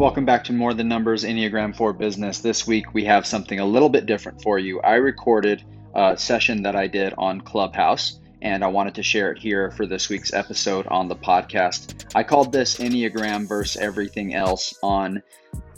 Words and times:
Welcome 0.00 0.24
back 0.24 0.44
to 0.44 0.54
More 0.54 0.72
Than 0.72 0.88
Numbers 0.88 1.24
Enneagram 1.24 1.76
4 1.76 1.92
Business. 1.92 2.38
This 2.38 2.66
week 2.66 2.94
we 2.94 3.04
have 3.04 3.26
something 3.26 3.60
a 3.60 3.66
little 3.66 3.90
bit 3.90 4.06
different 4.06 4.40
for 4.42 4.58
you. 4.58 4.80
I 4.80 4.94
recorded 4.94 5.62
a 5.94 6.16
session 6.16 6.62
that 6.62 6.74
I 6.74 6.86
did 6.86 7.12
on 7.18 7.42
Clubhouse 7.42 8.18
and 8.40 8.64
I 8.64 8.68
wanted 8.68 8.94
to 8.94 9.02
share 9.02 9.30
it 9.30 9.36
here 9.36 9.70
for 9.72 9.84
this 9.84 10.08
week's 10.08 10.32
episode 10.32 10.86
on 10.86 11.08
the 11.08 11.16
podcast. 11.16 12.06
I 12.14 12.22
called 12.22 12.50
this 12.50 12.78
Enneagram 12.78 13.46
versus 13.46 13.76
everything 13.76 14.32
else 14.32 14.72
on 14.82 15.22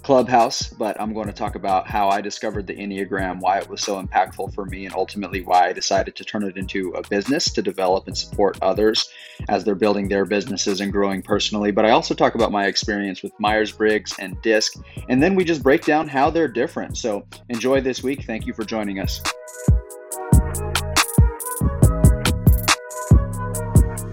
Clubhouse, 0.02 0.68
but 0.68 1.00
I'm 1.00 1.14
going 1.14 1.28
to 1.28 1.32
talk 1.32 1.54
about 1.54 1.86
how 1.86 2.08
I 2.08 2.20
discovered 2.20 2.66
the 2.66 2.74
Enneagram, 2.74 3.40
why 3.40 3.58
it 3.58 3.68
was 3.68 3.80
so 3.80 4.02
impactful 4.02 4.54
for 4.54 4.64
me, 4.64 4.86
and 4.86 4.94
ultimately 4.94 5.42
why 5.42 5.68
I 5.68 5.72
decided 5.72 6.16
to 6.16 6.24
turn 6.24 6.42
it 6.42 6.56
into 6.56 6.90
a 6.90 7.06
business 7.08 7.50
to 7.52 7.62
develop 7.62 8.06
and 8.06 8.16
support 8.16 8.58
others 8.62 9.08
as 9.48 9.64
they're 9.64 9.74
building 9.74 10.08
their 10.08 10.24
businesses 10.24 10.80
and 10.80 10.92
growing 10.92 11.22
personally. 11.22 11.70
But 11.70 11.84
I 11.84 11.90
also 11.90 12.14
talk 12.14 12.34
about 12.34 12.52
my 12.52 12.66
experience 12.66 13.22
with 13.22 13.32
Myers 13.38 13.72
Briggs 13.72 14.14
and 14.18 14.40
DISC, 14.42 14.74
and 15.08 15.22
then 15.22 15.34
we 15.34 15.44
just 15.44 15.62
break 15.62 15.84
down 15.84 16.08
how 16.08 16.30
they're 16.30 16.48
different. 16.48 16.96
So 16.96 17.26
enjoy 17.48 17.80
this 17.80 18.02
week. 18.02 18.24
Thank 18.24 18.46
you 18.46 18.52
for 18.52 18.64
joining 18.64 18.98
us. 18.98 19.22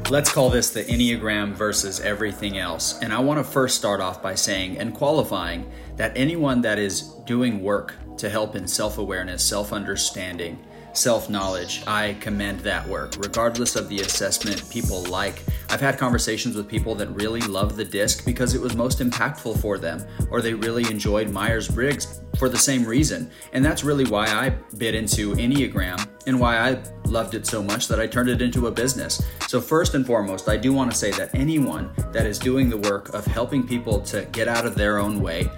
Let's 0.09 0.31
call 0.31 0.49
this 0.49 0.72
the 0.72 0.84
Enneagram 0.86 1.54
versus 1.54 1.99
everything 1.99 2.58
else. 2.58 3.00
And 3.04 3.13
I 3.13 3.20
want 3.20 3.38
to 3.38 3.44
first 3.44 3.77
start 3.77 4.02
off 4.02 4.23
by 4.23 4.34
saying 4.34 4.80
and 4.80 4.91
qualifying 4.91 5.72
that 5.98 6.13
anyone 6.16 6.62
that 6.62 6.80
is 6.80 7.02
doing 7.27 7.62
work 7.62 7.94
to 8.17 8.27
help 8.27 8.55
in 8.55 8.67
self 8.67 8.98
awareness, 8.98 9.44
self 9.44 9.72
understanding, 9.72 10.58
self 10.93 11.29
knowledge, 11.29 11.84
I 11.88 12.16
commend 12.20 12.59
that 12.61 12.88
work, 12.88 13.16
regardless 13.17 13.75
of 13.75 13.89
the 13.89 13.99
assessment 14.02 14.70
people 14.70 15.03
like. 15.03 15.43
I've 15.70 15.81
had 15.81 15.97
conversations 15.97 16.55
with 16.55 16.67
people 16.67 16.95
that 16.95 17.07
really 17.09 17.41
love 17.41 17.75
the 17.75 17.85
disc 17.85 18.25
because 18.25 18.55
it 18.55 18.61
was 18.61 18.75
most 18.75 18.99
impactful 18.99 19.61
for 19.61 19.77
them, 19.77 20.05
or 20.31 20.41
they 20.41 20.53
really 20.53 20.83
enjoyed 20.89 21.30
Myers 21.30 21.67
Briggs 21.67 22.21
for 22.38 22.49
the 22.49 22.57
same 22.57 22.85
reason. 22.85 23.30
And 23.53 23.63
that's 23.63 23.83
really 23.83 24.05
why 24.05 24.25
I 24.27 24.49
bit 24.77 24.95
into 24.95 25.36
Enneagram 25.36 26.08
and 26.25 26.39
why 26.39 26.58
I 26.58 26.81
loved 27.05 27.36
it 27.36 27.45
so 27.45 27.61
much 27.61 27.88
that 27.88 27.99
I 27.99 28.08
turned 28.08 28.30
it 28.30 28.42
into 28.42 28.67
a 28.67 28.71
business. 28.71 29.21
So, 29.47 29.59
first 29.61 29.95
and 29.95 30.05
foremost, 30.05 30.49
I 30.49 30.58
do 30.58 30.73
want 30.73 30.92
to 30.92 30.97
say 30.97 31.11
that 31.11 31.33
anyone 31.36 31.92
that 32.11 32.25
is 32.25 32.39
doing 32.39 32.69
the 32.69 32.77
work 32.77 33.14
of 33.14 33.25
helping 33.25 33.67
people 33.67 33.99
to 34.02 34.25
get 34.31 34.47
out 34.47 34.66
of 34.66 34.75
their 34.75 34.99
own 34.99 35.21
way, 35.21 35.49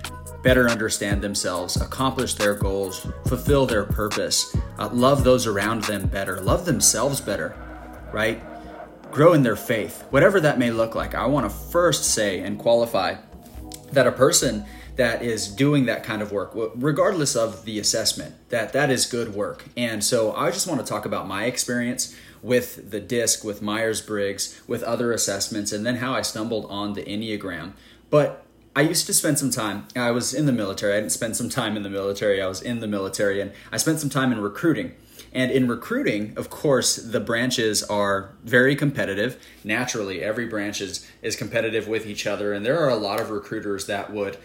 better 0.43 0.69
understand 0.69 1.21
themselves, 1.21 1.79
accomplish 1.79 2.33
their 2.33 2.55
goals, 2.55 3.07
fulfill 3.27 3.65
their 3.65 3.83
purpose, 3.83 4.55
uh, 4.79 4.89
love 4.91 5.23
those 5.23 5.47
around 5.47 5.83
them 5.83 6.07
better, 6.07 6.41
love 6.41 6.65
themselves 6.65 7.21
better, 7.21 7.55
right? 8.11 8.41
Grow 9.11 9.33
in 9.33 9.43
their 9.43 9.55
faith, 9.55 10.05
whatever 10.09 10.39
that 10.39 10.57
may 10.57 10.71
look 10.71 10.95
like. 10.95 11.15
I 11.15 11.25
want 11.25 11.45
to 11.45 11.49
first 11.49 12.05
say 12.05 12.39
and 12.39 12.57
qualify 12.57 13.15
that 13.91 14.07
a 14.07 14.11
person 14.11 14.65
that 14.95 15.21
is 15.21 15.47
doing 15.47 15.85
that 15.85 16.03
kind 16.03 16.21
of 16.21 16.31
work 16.31 16.51
regardless 16.75 17.35
of 17.35 17.65
the 17.65 17.79
assessment 17.79 18.35
that 18.49 18.73
that 18.73 18.89
is 18.89 19.05
good 19.05 19.33
work 19.33 19.65
and 19.77 20.03
so 20.03 20.33
i 20.33 20.51
just 20.51 20.67
want 20.67 20.79
to 20.79 20.85
talk 20.85 21.05
about 21.05 21.27
my 21.27 21.45
experience 21.45 22.15
with 22.41 22.91
the 22.91 22.99
disc 22.99 23.43
with 23.43 23.61
myers-briggs 23.61 24.61
with 24.67 24.83
other 24.83 25.11
assessments 25.11 25.71
and 25.71 25.85
then 25.85 25.97
how 25.97 26.13
i 26.13 26.21
stumbled 26.21 26.65
on 26.69 26.93
the 26.93 27.03
enneagram 27.03 27.71
but 28.09 28.45
I 28.75 28.81
used 28.81 29.05
to 29.07 29.13
spend 29.13 29.37
some 29.37 29.51
time. 29.51 29.87
I 29.95 30.11
was 30.11 30.33
in 30.33 30.45
the 30.45 30.53
military. 30.53 30.93
I 30.93 31.01
didn't 31.01 31.11
spend 31.11 31.35
some 31.35 31.49
time 31.49 31.75
in 31.75 31.83
the 31.83 31.89
military. 31.89 32.41
I 32.41 32.47
was 32.47 32.61
in 32.61 32.79
the 32.79 32.87
military, 32.87 33.41
and 33.41 33.51
I 33.71 33.77
spent 33.77 33.99
some 33.99 34.09
time 34.09 34.31
in 34.31 34.39
recruiting. 34.39 34.93
And 35.33 35.51
in 35.51 35.67
recruiting, 35.67 36.33
of 36.37 36.49
course, 36.49 36.95
the 36.95 37.19
branches 37.19 37.83
are 37.83 38.33
very 38.43 38.75
competitive. 38.75 39.41
Naturally, 39.63 40.21
every 40.21 40.45
branch 40.47 40.79
is, 40.79 41.05
is 41.21 41.35
competitive 41.35 41.87
with 41.87 42.05
each 42.05 42.25
other, 42.25 42.53
and 42.53 42.65
there 42.65 42.79
are 42.79 42.89
a 42.89 42.95
lot 42.95 43.19
of 43.19 43.29
recruiters 43.29 43.87
that 43.87 44.11
would 44.11 44.37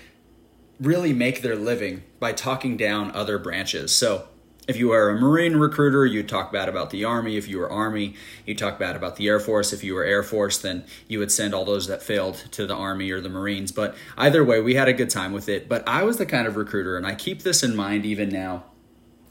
really 0.80 1.12
make 1.12 1.42
their 1.42 1.56
living 1.56 2.02
by 2.18 2.32
talking 2.32 2.76
down 2.76 3.10
other 3.12 3.38
branches. 3.38 3.94
So 3.94 4.28
if 4.66 4.76
you 4.76 4.92
are 4.92 5.10
a 5.10 5.20
Marine 5.20 5.56
recruiter, 5.56 6.04
you 6.04 6.22
talk 6.22 6.52
bad 6.52 6.68
about 6.68 6.90
the 6.90 7.04
Army. 7.04 7.36
If 7.36 7.48
you 7.48 7.58
were 7.58 7.70
Army, 7.70 8.14
you 8.44 8.54
talk 8.54 8.78
bad 8.78 8.96
about 8.96 9.16
the 9.16 9.28
Air 9.28 9.38
Force. 9.38 9.72
If 9.72 9.84
you 9.84 9.94
were 9.94 10.04
Air 10.04 10.22
Force, 10.22 10.58
then 10.58 10.84
you 11.06 11.18
would 11.20 11.30
send 11.30 11.54
all 11.54 11.64
those 11.64 11.86
that 11.86 12.02
failed 12.02 12.34
to 12.52 12.66
the 12.66 12.74
Army 12.74 13.10
or 13.10 13.20
the 13.20 13.28
Marines. 13.28 13.70
But 13.70 13.94
either 14.16 14.44
way, 14.44 14.60
we 14.60 14.74
had 14.74 14.88
a 14.88 14.92
good 14.92 15.10
time 15.10 15.32
with 15.32 15.48
it. 15.48 15.68
But 15.68 15.86
I 15.88 16.02
was 16.02 16.16
the 16.16 16.26
kind 16.26 16.46
of 16.48 16.56
recruiter, 16.56 16.96
and 16.96 17.06
I 17.06 17.14
keep 17.14 17.42
this 17.42 17.62
in 17.62 17.76
mind 17.76 18.04
even 18.04 18.28
now 18.28 18.64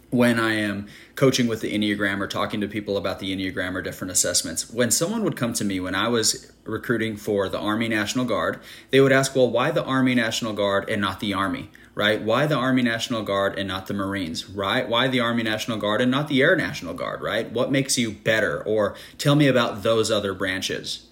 when 0.09 0.39
I 0.39 0.53
am 0.53 0.87
coaching 1.15 1.47
with 1.47 1.59
the 1.59 1.73
Enneagram 1.73 2.21
or 2.21 2.27
talking 2.27 2.61
to 2.61 2.67
people 2.67 2.95
about 2.95 3.19
the 3.19 3.35
Enneagram 3.35 3.75
or 3.75 3.81
different 3.81 4.11
assessments. 4.11 4.69
When 4.69 4.89
someone 4.89 5.23
would 5.23 5.35
come 5.35 5.51
to 5.53 5.65
me 5.65 5.81
when 5.81 5.95
I 5.95 6.07
was 6.07 6.51
recruiting 6.63 7.17
for 7.17 7.49
the 7.49 7.59
Army 7.59 7.89
National 7.89 8.23
Guard, 8.23 8.61
they 8.91 9.01
would 9.01 9.11
ask, 9.11 9.35
Well, 9.35 9.49
why 9.49 9.71
the 9.71 9.83
Army 9.83 10.15
National 10.15 10.53
Guard 10.53 10.89
and 10.89 11.01
not 11.01 11.19
the 11.19 11.33
Army? 11.33 11.69
Right? 11.95 12.21
Why 12.21 12.45
the 12.45 12.55
Army 12.55 12.81
National 12.81 13.23
Guard 13.23 13.57
and 13.57 13.67
not 13.67 13.87
the 13.87 13.93
Marines, 13.93 14.49
right? 14.49 14.87
Why 14.87 15.07
the 15.07 15.21
Army 15.21 15.43
National 15.43 15.77
Guard 15.77 16.01
and 16.01 16.11
not 16.11 16.27
the 16.27 16.41
Air 16.41 16.55
National 16.55 16.93
Guard, 16.93 17.21
right? 17.21 17.49
What 17.51 17.71
makes 17.71 17.97
you 17.97 18.11
better? 18.11 18.61
Or 18.61 18.95
tell 19.17 19.35
me 19.35 19.47
about 19.47 19.81
those 19.81 20.11
other 20.11 20.33
branches. 20.33 21.07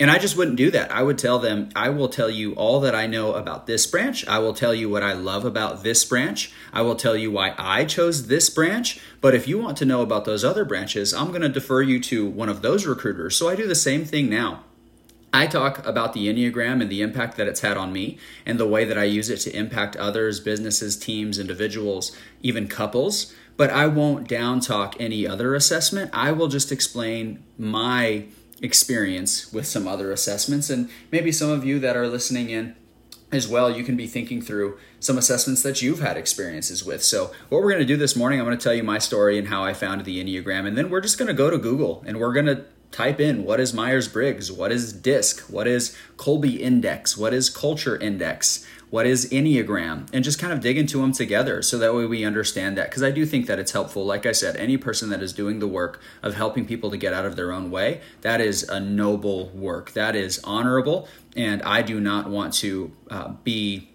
And 0.00 0.10
I 0.10 0.18
just 0.18 0.36
wouldn't 0.36 0.56
do 0.56 0.72
that. 0.72 0.90
I 0.90 1.04
would 1.04 1.18
tell 1.18 1.38
them, 1.38 1.68
I 1.76 1.88
will 1.90 2.08
tell 2.08 2.28
you 2.28 2.52
all 2.54 2.80
that 2.80 2.96
I 2.96 3.06
know 3.06 3.34
about 3.34 3.68
this 3.68 3.86
branch. 3.86 4.26
I 4.26 4.40
will 4.40 4.52
tell 4.52 4.74
you 4.74 4.90
what 4.90 5.04
I 5.04 5.12
love 5.12 5.44
about 5.44 5.84
this 5.84 6.04
branch. 6.04 6.52
I 6.72 6.82
will 6.82 6.96
tell 6.96 7.16
you 7.16 7.30
why 7.30 7.54
I 7.56 7.84
chose 7.84 8.26
this 8.26 8.50
branch. 8.50 9.00
But 9.20 9.36
if 9.36 9.46
you 9.46 9.56
want 9.56 9.76
to 9.78 9.84
know 9.84 10.02
about 10.02 10.24
those 10.24 10.44
other 10.44 10.64
branches, 10.64 11.14
I'm 11.14 11.28
going 11.28 11.42
to 11.42 11.48
defer 11.48 11.80
you 11.80 12.00
to 12.00 12.26
one 12.26 12.48
of 12.48 12.60
those 12.60 12.86
recruiters. 12.86 13.36
So 13.36 13.48
I 13.48 13.54
do 13.54 13.68
the 13.68 13.76
same 13.76 14.04
thing 14.04 14.28
now. 14.28 14.64
I 15.34 15.48
talk 15.48 15.84
about 15.84 16.12
the 16.12 16.28
Enneagram 16.28 16.80
and 16.80 16.88
the 16.88 17.02
impact 17.02 17.36
that 17.38 17.48
it's 17.48 17.60
had 17.60 17.76
on 17.76 17.92
me 17.92 18.18
and 18.46 18.58
the 18.58 18.68
way 18.68 18.84
that 18.84 18.96
I 18.96 19.02
use 19.02 19.28
it 19.28 19.38
to 19.38 19.56
impact 19.56 19.96
others, 19.96 20.38
businesses, 20.38 20.96
teams, 20.96 21.40
individuals, 21.40 22.16
even 22.40 22.68
couples. 22.68 23.34
But 23.56 23.70
I 23.70 23.88
won't 23.88 24.28
down 24.28 24.60
talk 24.60 24.94
any 25.00 25.26
other 25.26 25.56
assessment. 25.56 26.12
I 26.14 26.30
will 26.30 26.46
just 26.46 26.70
explain 26.70 27.42
my 27.58 28.26
experience 28.62 29.52
with 29.52 29.66
some 29.66 29.88
other 29.88 30.12
assessments. 30.12 30.70
And 30.70 30.88
maybe 31.10 31.32
some 31.32 31.50
of 31.50 31.64
you 31.64 31.80
that 31.80 31.96
are 31.96 32.06
listening 32.06 32.50
in 32.50 32.76
as 33.32 33.48
well, 33.48 33.76
you 33.76 33.82
can 33.82 33.96
be 33.96 34.06
thinking 34.06 34.40
through 34.40 34.78
some 35.00 35.18
assessments 35.18 35.64
that 35.64 35.82
you've 35.82 36.00
had 36.00 36.16
experiences 36.16 36.84
with. 36.84 37.02
So, 37.02 37.32
what 37.48 37.60
we're 37.60 37.70
going 37.70 37.80
to 37.80 37.84
do 37.84 37.96
this 37.96 38.14
morning, 38.14 38.38
I'm 38.38 38.46
going 38.46 38.56
to 38.56 38.62
tell 38.62 38.72
you 38.72 38.84
my 38.84 38.98
story 38.98 39.36
and 39.36 39.48
how 39.48 39.64
I 39.64 39.74
found 39.74 40.04
the 40.04 40.22
Enneagram. 40.22 40.64
And 40.64 40.78
then 40.78 40.90
we're 40.90 41.00
just 41.00 41.18
going 41.18 41.26
to 41.26 41.34
go 41.34 41.50
to 41.50 41.58
Google 41.58 42.04
and 42.06 42.20
we're 42.20 42.32
going 42.32 42.46
to 42.46 42.66
type 42.94 43.18
in 43.18 43.44
what 43.44 43.58
is 43.58 43.74
Myers 43.74 44.06
Briggs, 44.06 44.52
what 44.52 44.70
is 44.70 44.92
DISC, 44.92 45.40
what 45.50 45.66
is 45.66 45.96
Kolbe 46.16 46.58
Index, 46.60 47.18
what 47.18 47.34
is 47.34 47.50
Culture 47.50 47.96
Index, 47.96 48.64
what 48.88 49.04
is 49.04 49.28
Enneagram, 49.30 50.08
and 50.12 50.22
just 50.22 50.38
kind 50.38 50.52
of 50.52 50.60
dig 50.60 50.78
into 50.78 51.00
them 51.00 51.10
together 51.10 51.60
so 51.60 51.76
that 51.78 51.92
way 51.92 52.06
we 52.06 52.24
understand 52.24 52.78
that. 52.78 52.90
Because 52.90 53.02
I 53.02 53.10
do 53.10 53.26
think 53.26 53.46
that 53.46 53.58
it's 53.58 53.72
helpful. 53.72 54.06
Like 54.06 54.26
I 54.26 54.30
said, 54.30 54.54
any 54.56 54.76
person 54.76 55.10
that 55.10 55.20
is 55.20 55.32
doing 55.32 55.58
the 55.58 55.66
work 55.66 56.00
of 56.22 56.34
helping 56.34 56.66
people 56.66 56.88
to 56.92 56.96
get 56.96 57.12
out 57.12 57.26
of 57.26 57.34
their 57.34 57.50
own 57.50 57.72
way, 57.72 58.00
that 58.20 58.40
is 58.40 58.62
a 58.62 58.78
noble 58.78 59.48
work. 59.48 59.90
That 59.94 60.14
is 60.14 60.40
honorable. 60.44 61.08
And 61.34 61.62
I 61.62 61.82
do 61.82 61.98
not 61.98 62.30
want 62.30 62.54
to 62.54 62.92
uh, 63.10 63.32
be 63.42 63.90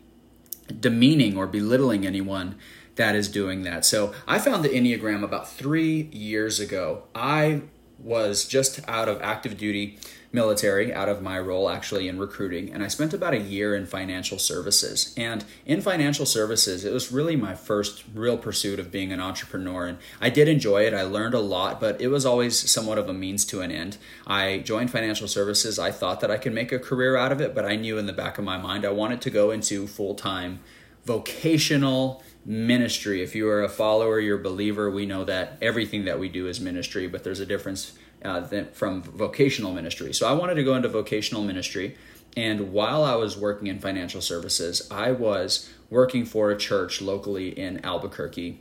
demeaning 0.78 1.38
or 1.38 1.48
belittling 1.48 2.06
anyone 2.06 2.56
that 2.96 3.16
is 3.16 3.30
doing 3.30 3.64
that. 3.64 3.86
So 3.86 4.14
I 4.28 4.40
found 4.40 4.66
the 4.66 4.70
Enneagram 4.70 5.24
about 5.24 5.50
three 5.50 6.10
years 6.12 6.60
ago. 6.60 7.04
I 7.16 7.62
was 8.02 8.46
just 8.46 8.80
out 8.88 9.08
of 9.08 9.22
active 9.22 9.58
duty 9.58 10.00
military, 10.32 10.94
out 10.94 11.10
of 11.10 11.22
my 11.22 11.40
role 11.40 11.70
actually 11.70 12.08
in 12.08 12.20
recruiting, 12.20 12.72
and 12.72 12.84
I 12.84 12.88
spent 12.88 13.14
about 13.14 13.34
a 13.34 13.40
year 13.40 13.76
in 13.76 13.86
financial 13.86 14.38
services. 14.38 15.14
And 15.18 15.44
in 15.66 15.82
financial 15.82 16.26
services, 16.26 16.86
it 16.86 16.94
was 16.94 17.12
really 17.12 17.36
my 17.36 17.56
first 17.56 18.04
real 18.14 18.38
pursuit 18.38 18.80
of 18.80 18.92
being 18.92 19.12
an 19.12 19.20
entrepreneur. 19.20 19.88
And 19.88 19.98
I 20.22 20.30
did 20.30 20.48
enjoy 20.48 20.86
it, 20.86 20.94
I 20.94 21.02
learned 21.02 21.34
a 21.34 21.40
lot, 21.40 21.80
but 21.80 22.00
it 22.00 22.10
was 22.10 22.26
always 22.26 22.70
somewhat 22.70 23.00
of 23.00 23.10
a 23.10 23.14
means 23.14 23.44
to 23.46 23.62
an 23.62 23.72
end. 23.72 23.98
I 24.28 24.60
joined 24.60 24.92
financial 24.92 25.28
services, 25.28 25.80
I 25.80 25.92
thought 25.92 26.20
that 26.20 26.32
I 26.32 26.38
could 26.38 26.54
make 26.54 26.72
a 26.72 26.80
career 26.80 27.16
out 27.16 27.32
of 27.32 27.42
it, 27.42 27.56
but 27.56 27.66
I 27.66 27.76
knew 27.76 27.98
in 27.98 28.06
the 28.06 28.14
back 28.14 28.38
of 28.38 28.44
my 28.44 28.58
mind 28.58 28.86
I 28.86 28.92
wanted 28.92 29.22
to 29.22 29.30
go 29.30 29.52
into 29.52 29.88
full 29.88 30.16
time 30.16 30.60
vocational 31.06 32.24
ministry. 32.46 33.22
If 33.22 33.36
you 33.36 33.48
are 33.50 33.64
a 33.64 33.70
follower, 33.70 34.20
you're 34.20 34.40
a 34.40 34.44
believer, 34.44 34.90
we 34.90 35.06
know 35.06 35.24
that 35.26 35.58
everything 35.62 36.06
that 36.06 36.20
we 36.20 36.30
do 36.30 36.48
is 36.48 36.60
ministry, 36.60 37.08
but 37.08 37.24
there's 37.24 37.40
a 37.40 37.46
difference 37.46 37.94
uh, 38.24 38.42
from 38.74 39.02
vocational 39.02 39.74
ministry. 39.74 40.14
So 40.14 40.28
I 40.28 40.34
wanted 40.34 40.56
to 40.56 40.64
go 40.64 40.76
into 40.76 40.90
vocational 40.90 41.44
ministry. 41.44 41.96
And 42.36 42.72
while 42.72 43.04
I 43.04 43.16
was 43.16 43.38
working 43.38 43.68
in 43.68 43.80
financial 43.80 44.22
services, 44.22 44.88
I 44.92 45.12
was 45.12 45.70
working 45.90 46.26
for 46.26 46.52
a 46.52 46.58
church 46.58 47.02
locally 47.02 47.50
in 47.50 47.84
Albuquerque 47.84 48.60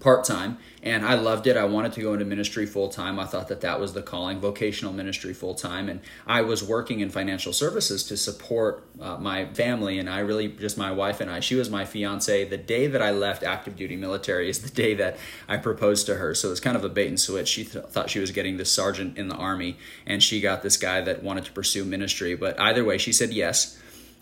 part 0.00 0.24
time, 0.24 0.58
and 0.82 1.06
I 1.06 1.14
loved 1.14 1.46
it. 1.46 1.56
I 1.56 1.64
wanted 1.64 1.92
to 1.94 2.02
go 2.02 2.12
into 2.12 2.24
ministry 2.24 2.66
full 2.66 2.88
time. 2.88 3.18
I 3.18 3.24
thought 3.24 3.48
that 3.48 3.62
that 3.62 3.80
was 3.80 3.94
the 3.94 4.02
calling, 4.02 4.40
vocational 4.40 4.92
ministry 4.92 5.32
full 5.32 5.54
time, 5.54 5.88
and 5.88 6.00
I 6.26 6.42
was 6.42 6.62
working 6.62 7.00
in 7.00 7.08
financial 7.08 7.52
services 7.52 8.04
to 8.04 8.16
support 8.16 8.86
uh, 9.00 9.16
my 9.16 9.46
family. 9.46 9.98
And 9.98 10.08
I 10.08 10.20
really 10.20 10.48
just 10.48 10.76
my 10.76 10.92
wife 10.92 11.20
and 11.20 11.30
I. 11.30 11.40
She 11.40 11.54
was 11.54 11.70
my 11.70 11.84
fiance. 11.84 12.44
The 12.44 12.56
day 12.58 12.86
that 12.86 13.00
I 13.00 13.10
left 13.10 13.42
active 13.42 13.76
duty 13.76 13.96
military 13.96 14.50
is 14.50 14.60
the 14.60 14.70
day 14.70 14.94
that 14.94 15.16
I 15.48 15.56
proposed 15.56 16.06
to 16.06 16.16
her. 16.16 16.34
So 16.34 16.50
it's 16.50 16.60
kind 16.60 16.76
of 16.76 16.84
a 16.84 16.90
bait 16.90 17.08
and 17.08 17.18
switch. 17.18 17.48
She 17.48 17.64
th- 17.64 17.86
thought 17.86 18.10
she 18.10 18.20
was 18.20 18.30
getting 18.30 18.58
this 18.58 18.70
sergeant 18.70 19.16
in 19.16 19.28
the 19.28 19.36
army, 19.36 19.78
and 20.04 20.22
she 20.22 20.40
got 20.40 20.62
this 20.62 20.76
guy 20.76 21.00
that 21.00 21.22
wanted 21.22 21.46
to 21.46 21.52
pursue 21.52 21.84
ministry. 21.84 22.34
But 22.34 22.60
either 22.60 22.84
way, 22.84 22.98
she 22.98 23.12
said 23.12 23.32
yes. 23.32 23.80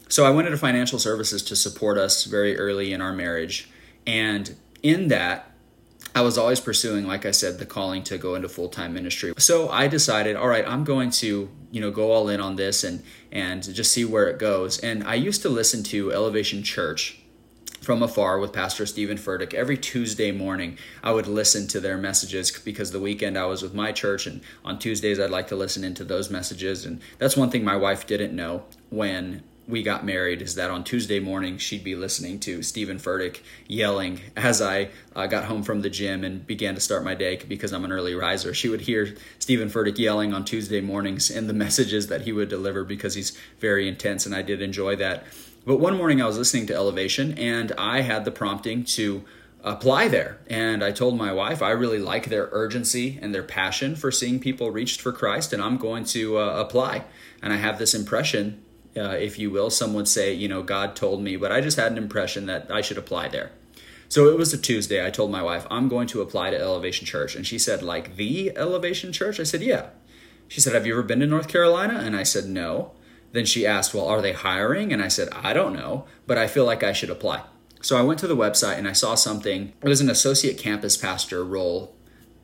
So 0.09 0.25
I 0.25 0.31
went 0.31 0.47
into 0.47 0.59
financial 0.59 0.99
services 0.99 1.43
to 1.45 1.57
support 1.57 1.99
us 1.99 2.25
very 2.25 2.57
early 2.59 2.93
in 2.93 3.01
our 3.01 3.13
marriage. 3.13 3.71
And 4.07 4.55
in 4.83 5.09
that, 5.09 5.51
I 6.15 6.21
was 6.21 6.39
always 6.39 6.61
pursuing, 6.61 7.07
like 7.07 7.27
I 7.27 7.33
said, 7.33 7.59
the 7.59 7.67
calling 7.67 8.05
to 8.05 8.19
go 8.19 8.37
into 8.37 8.49
full 8.49 8.69
time 8.69 8.95
ministry. 8.95 9.35
So 9.39 9.69
I 9.69 9.89
decided, 9.89 10.37
all 10.37 10.49
right, 10.49 10.67
I'm 10.67 10.85
going 10.85 11.11
to, 11.11 11.51
you 11.73 11.81
know, 11.81 11.91
go 11.91 12.13
all 12.13 12.29
in 12.29 12.41
on 12.41 12.57
this 12.57 12.85
and 12.85 13.03
and 13.33 13.63
just 13.75 13.91
see 13.91 14.05
where 14.05 14.29
it 14.29 14.39
goes. 14.39 14.79
And 14.79 15.03
I 15.05 15.15
used 15.15 15.43
to 15.43 15.49
listen 15.49 15.83
to 15.85 16.13
Elevation 16.13 16.63
Church 16.63 17.19
from 17.85 18.03
afar 18.03 18.39
with 18.39 18.53
Pastor 18.53 18.87
Stephen 18.87 19.19
Furtick. 19.19 19.53
Every 19.53 19.77
Tuesday 19.77 20.33
morning, 20.33 20.79
I 21.03 21.13
would 21.13 21.27
listen 21.27 21.67
to 21.69 21.81
their 21.81 21.99
messages 21.99 22.51
because 22.51 22.93
the 22.93 23.01
weekend 23.01 23.37
I 23.37 23.47
was 23.47 23.63
with 23.63 23.75
my 23.75 23.93
church, 23.93 24.27
and 24.27 24.41
on 24.65 24.79
Tuesdays, 24.79 25.21
I'd 25.21 25.31
like 25.31 25.49
to 25.49 25.57
listen 25.57 25.85
into 25.85 26.05
those 26.05 26.31
messages. 26.31 26.87
And 26.87 27.01
that's 27.19 27.37
one 27.37 27.51
thing 27.51 27.65
my 27.65 27.77
wife 27.77 28.07
didn't 28.07 28.35
know 28.35 28.65
when 28.89 29.43
we 29.67 29.83
got 29.83 30.05
married 30.05 30.43
is 30.43 30.57
that 30.57 30.71
on 30.71 30.85
Tuesday 30.85 31.21
morning 31.21 31.57
she'd 31.57 31.85
be 31.85 31.97
listening 31.97 32.39
to 32.41 32.63
Stephen 32.63 32.99
Furtick 32.99 33.41
yelling 33.67 34.21
as 34.37 34.61
I 34.61 34.91
uh, 35.17 35.27
got 35.27 35.45
home 35.45 35.63
from 35.63 35.81
the 35.81 35.91
gym 35.91 36.23
and 36.25 36.47
began 36.47 36.75
to 36.75 36.81
start 36.81 37.05
my 37.05 37.15
day 37.15 37.37
because 37.49 37.73
I'm 37.73 37.85
an 37.85 37.93
early 37.93 38.15
riser. 38.15 38.53
She 38.53 38.69
would 38.69 38.83
hear 38.83 39.15
Stephen 39.39 39.69
Furtick 39.69 39.99
yelling 39.99 40.35
on 40.35 40.45
Tuesday 40.45 40.81
mornings 40.81 41.31
and 41.31 41.49
the 41.49 41.53
messages 41.65 42.09
that 42.09 42.23
he 42.23 42.33
would 42.33 42.49
deliver 42.49 42.85
because 42.85 43.15
he's 43.15 43.37
very 43.59 43.89
intense 43.89 44.27
and 44.27 44.35
I 44.35 44.43
did 44.43 44.61
enjoy 44.61 44.97
that. 44.97 45.25
But 45.65 45.79
one 45.79 45.97
morning 45.97 46.21
I 46.21 46.27
was 46.27 46.37
listening 46.37 46.67
to 46.67 46.75
Elevation 46.75 47.39
and 47.39 47.73
I 47.79 48.03
had 48.03 48.27
the 48.27 48.31
prompting 48.31 48.85
to 48.85 49.25
apply 49.63 50.09
there. 50.09 50.39
And 50.47 50.85
I 50.85 50.93
told 50.93 51.17
my 51.17 51.33
wife 51.33 51.63
I 51.63 51.71
really 51.71 51.99
like 51.99 52.27
their 52.27 52.51
urgency 52.53 53.19
and 53.23 53.35
their 53.35 53.43
passion 53.43 53.97
for 53.97 54.13
seeing 54.13 54.39
people 54.39 54.71
reached 54.71 55.01
for 55.01 55.11
Christ 55.11 55.55
and 55.55 55.63
I'm 55.63 55.79
going 55.79 56.05
to 56.07 56.39
uh, 56.39 56.61
apply. 56.61 57.05
And 57.41 57.51
I 57.53 57.57
have 57.57 57.79
this 57.79 57.95
impression 57.95 58.63
uh, 58.97 59.11
if 59.11 59.39
you 59.39 59.51
will. 59.51 59.71
Some 59.71 59.95
would 59.95 60.09
say, 60.09 60.33
you 60.33 60.49
know, 60.49 60.63
God 60.63 60.97
told 60.97 61.23
me, 61.23 61.37
but 61.37 61.53
I 61.53 61.61
just 61.61 61.79
had 61.79 61.93
an 61.93 61.99
impression 61.99 62.47
that 62.47 62.71
I 62.71 62.81
should 62.81 62.99
apply 62.99 63.29
there. 63.29 63.53
So 64.09 64.29
it 64.29 64.39
was 64.39 64.53
a 64.53 64.59
Tuesday. 64.59 65.05
I 65.05 65.11
told 65.11 65.31
my 65.31 65.43
wife, 65.43 65.67
I'm 65.71 65.89
going 65.89 66.07
to 66.09 66.21
apply 66.21 66.51
to 66.51 66.61
Elevation 66.61 67.07
Church. 67.07 67.35
And 67.35 67.47
she 67.47 67.59
said, 67.59 67.83
like 67.83 68.17
the 68.17 68.57
Elevation 68.57 69.13
Church? 69.13 69.41
I 69.41 69.45
said, 69.45 69.63
yeah. 69.63 69.87
She 70.49 70.61
said, 70.61 70.75
Have 70.75 70.87
you 70.87 70.93
ever 70.93 71.03
been 71.03 71.21
to 71.21 71.27
North 71.27 71.49
Carolina? 71.49 72.01
And 72.01 72.17
I 72.17 72.23
said, 72.23 72.47
No. 72.47 72.93
Then 73.33 73.47
she 73.47 73.67
asked, 73.67 73.95
Well, 73.95 74.07
are 74.07 74.23
they 74.23 74.33
hiring? 74.33 74.93
And 74.93 75.03
I 75.03 75.09
said, 75.09 75.29
I 75.33 75.53
don't 75.53 75.73
know, 75.73 76.05
but 76.27 76.39
I 76.39 76.47
feel 76.47 76.65
like 76.65 76.83
I 76.83 76.93
should 76.93 77.11
apply. 77.11 77.43
So 77.81 77.97
I 77.97 78.03
went 78.03 78.19
to 78.21 78.27
the 78.27 78.37
website 78.37 78.79
and 78.79 78.89
I 78.89 78.93
saw 78.93 79.15
something. 79.15 79.73
It 79.83 79.89
was 79.89 80.01
an 80.01 80.09
associate 80.09 80.57
campus 80.57 80.97
pastor 80.97 81.45
role 81.45 81.94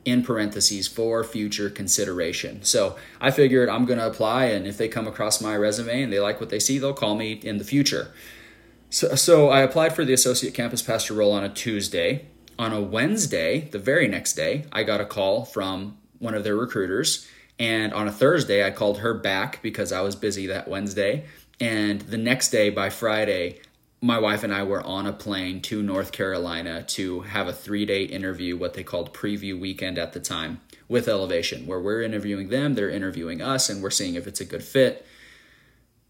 in 0.03 0.23
parentheses 0.23 0.87
for 0.87 1.23
future 1.23 1.69
consideration. 1.69 2.63
So 2.63 2.95
I 3.19 3.31
figured 3.31 3.69
I'm 3.69 3.85
going 3.85 3.99
to 3.99 4.07
apply, 4.07 4.45
and 4.45 4.65
if 4.65 4.77
they 4.77 4.87
come 4.87 5.07
across 5.07 5.41
my 5.41 5.55
resume 5.55 6.03
and 6.03 6.11
they 6.11 6.19
like 6.19 6.39
what 6.39 6.49
they 6.49 6.59
see, 6.59 6.79
they'll 6.79 6.93
call 6.93 7.15
me 7.15 7.33
in 7.33 7.57
the 7.57 7.63
future. 7.63 8.11
So, 8.89 9.15
so 9.15 9.49
I 9.49 9.61
applied 9.61 9.95
for 9.95 10.03
the 10.03 10.13
associate 10.13 10.53
campus 10.53 10.81
pastor 10.81 11.13
role 11.13 11.31
on 11.31 11.43
a 11.43 11.49
Tuesday. 11.49 12.25
On 12.59 12.73
a 12.73 12.81
Wednesday, 12.81 13.61
the 13.71 13.79
very 13.79 14.07
next 14.07 14.33
day, 14.33 14.65
I 14.71 14.83
got 14.83 15.01
a 15.01 15.05
call 15.05 15.45
from 15.45 15.97
one 16.19 16.35
of 16.35 16.43
their 16.43 16.55
recruiters. 16.55 17.27
And 17.57 17.93
on 17.93 18.07
a 18.07 18.11
Thursday, 18.11 18.65
I 18.65 18.71
called 18.71 18.99
her 18.99 19.13
back 19.13 19.61
because 19.61 19.91
I 19.91 20.01
was 20.01 20.15
busy 20.15 20.47
that 20.47 20.67
Wednesday. 20.67 21.25
And 21.59 22.01
the 22.01 22.17
next 22.17 22.49
day, 22.49 22.69
by 22.69 22.89
Friday, 22.89 23.61
my 24.01 24.17
wife 24.17 24.43
and 24.43 24.51
I 24.53 24.63
were 24.63 24.81
on 24.81 25.05
a 25.05 25.13
plane 25.13 25.61
to 25.63 25.83
North 25.83 26.11
Carolina 26.11 26.81
to 26.83 27.21
have 27.21 27.47
a 27.47 27.53
three 27.53 27.85
day 27.85 28.03
interview, 28.03 28.57
what 28.57 28.73
they 28.73 28.83
called 28.83 29.13
preview 29.13 29.59
weekend 29.59 29.99
at 29.99 30.13
the 30.13 30.19
time, 30.19 30.59
with 30.87 31.07
Elevation, 31.07 31.67
where 31.67 31.79
we're 31.79 32.01
interviewing 32.01 32.49
them, 32.49 32.73
they're 32.73 32.89
interviewing 32.89 33.41
us, 33.41 33.69
and 33.69 33.83
we're 33.83 33.91
seeing 33.91 34.15
if 34.15 34.25
it's 34.25 34.41
a 34.41 34.45
good 34.45 34.63
fit. 34.63 35.05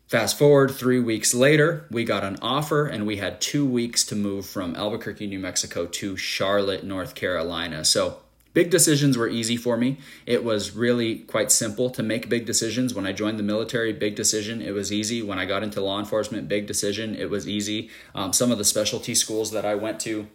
Fast 0.08 0.38
forward 0.38 0.72
three 0.72 1.00
weeks 1.00 1.34
later, 1.34 1.86
we 1.92 2.06
got 2.06 2.24
an 2.24 2.38
offer, 2.42 2.86
and 2.88 3.06
we 3.06 3.18
had 3.18 3.42
two 3.42 3.66
weeks 3.66 4.06
to 4.06 4.16
move 4.16 4.46
from 4.46 4.76
Albuquerque, 4.76 5.28
New 5.28 5.40
Mexico 5.40 5.86
to 5.86 6.16
Charlotte, 6.16 6.84
North 6.84 7.14
Carolina. 7.14 7.84
So 7.84 8.21
Big 8.54 8.70
decisions 8.70 9.18
were 9.18 9.30
easy 9.30 9.56
for 9.56 9.78
me. 9.78 9.98
It 10.26 10.44
was 10.44 10.76
really 10.76 11.20
quite 11.20 11.52
simple 11.52 11.90
to 11.92 12.04
make 12.04 12.28
big 12.28 12.46
decisions. 12.46 12.94
When 12.94 13.06
I 13.06 13.14
joined 13.14 13.40
the 13.40 13.44
military, 13.44 13.94
big 13.94 14.16
decision, 14.16 14.62
it 14.62 14.72
was 14.72 14.92
easy. 14.92 15.22
When 15.22 15.40
I 15.40 15.46
got 15.46 15.64
into 15.64 15.80
law 15.80 16.00
enforcement, 16.00 16.50
big 16.50 16.68
decision, 16.68 17.16
it 17.16 17.30
was 17.30 17.48
easy. 17.48 17.90
Um, 18.14 18.34
some 18.34 18.52
of 18.52 18.58
the 18.58 18.66
specialty 18.66 19.16
schools 19.16 19.52
that 19.52 19.66
I 19.66 19.76
went 19.76 20.02
to 20.02 20.28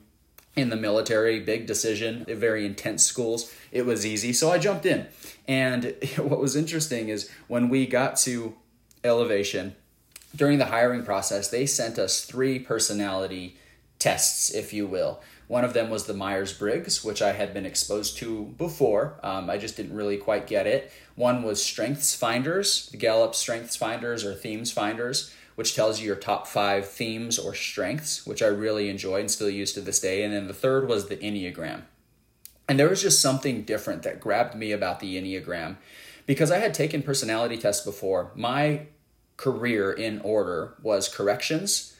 in 0.57 0.71
the 0.71 0.77
military, 0.77 1.39
big 1.41 1.67
decision, 1.67 2.25
very 2.27 2.65
intense 2.65 3.05
schools, 3.05 3.53
it 3.71 3.85
was 3.85 4.07
easy. 4.07 4.33
So 4.33 4.51
I 4.51 4.59
jumped 4.59 4.87
in. 4.87 5.07
And 5.47 5.95
what 6.17 6.41
was 6.41 6.57
interesting 6.57 7.11
is 7.11 7.31
when 7.49 7.69
we 7.69 7.87
got 7.87 8.17
to 8.19 8.55
elevation, 9.05 9.77
during 10.35 10.59
the 10.59 10.67
hiring 10.67 11.03
process, 11.03 11.49
they 11.49 11.67
sent 11.67 11.99
us 11.99 12.25
three 12.25 12.59
personality 12.59 13.57
tests, 13.99 14.53
if 14.55 14.73
you 14.73 14.87
will. 14.87 15.21
One 15.49 15.65
of 15.65 15.75
them 15.75 15.91
was 15.91 16.07
the 16.07 16.15
Myers 16.15 16.53
Briggs, 16.53 17.05
which 17.05 17.23
I 17.23 17.33
had 17.33 17.55
been 17.55 17.67
exposed 17.67 18.17
to 18.19 18.55
before. 18.59 19.21
Um, 19.23 19.49
I 19.49 19.59
just 19.59 19.77
didn't 19.77 19.95
really 19.95 20.17
quite 20.17 20.47
get 20.47 20.67
it. 20.67 20.91
One 21.15 21.45
was 21.45 21.63
Strengths 21.63 22.15
Finders, 22.17 22.89
the 22.89 22.97
Gallup 22.97 23.35
Strengths 23.35 23.77
Finders 23.77 24.25
or 24.25 24.35
Themes 24.35 24.73
Finders, 24.73 25.33
which 25.55 25.75
tells 25.75 26.01
you 26.01 26.07
your 26.07 26.17
top 26.17 26.47
five 26.49 26.89
themes 26.89 27.39
or 27.39 27.55
strengths, 27.55 28.27
which 28.27 28.43
I 28.43 28.47
really 28.47 28.89
enjoy 28.89 29.21
and 29.21 29.31
still 29.31 29.49
use 29.49 29.73
to 29.75 29.81
this 29.81 30.01
day. 30.01 30.25
And 30.25 30.35
then 30.35 30.49
the 30.49 30.55
third 30.55 30.89
was 30.89 31.09
the 31.09 31.17
Enneagram. 31.17 31.83
And 32.69 32.79
there 32.79 32.89
was 32.89 33.03
just 33.03 33.23
something 33.23 33.63
different 33.63 34.03
that 34.03 34.21
grabbed 34.21 34.57
me 34.57 34.73
about 34.73 34.99
the 34.99 35.17
Enneagram 35.17 35.77
because 36.27 36.51
I 36.51 36.59
had 36.59 36.75
taken 36.75 37.03
personality 37.03 37.57
tests 37.57 37.85
before. 37.85 38.33
My 38.35 38.87
career 39.37 39.93
in 39.93 40.21
order 40.23 40.75
was 40.83 41.09
corrections 41.09 41.96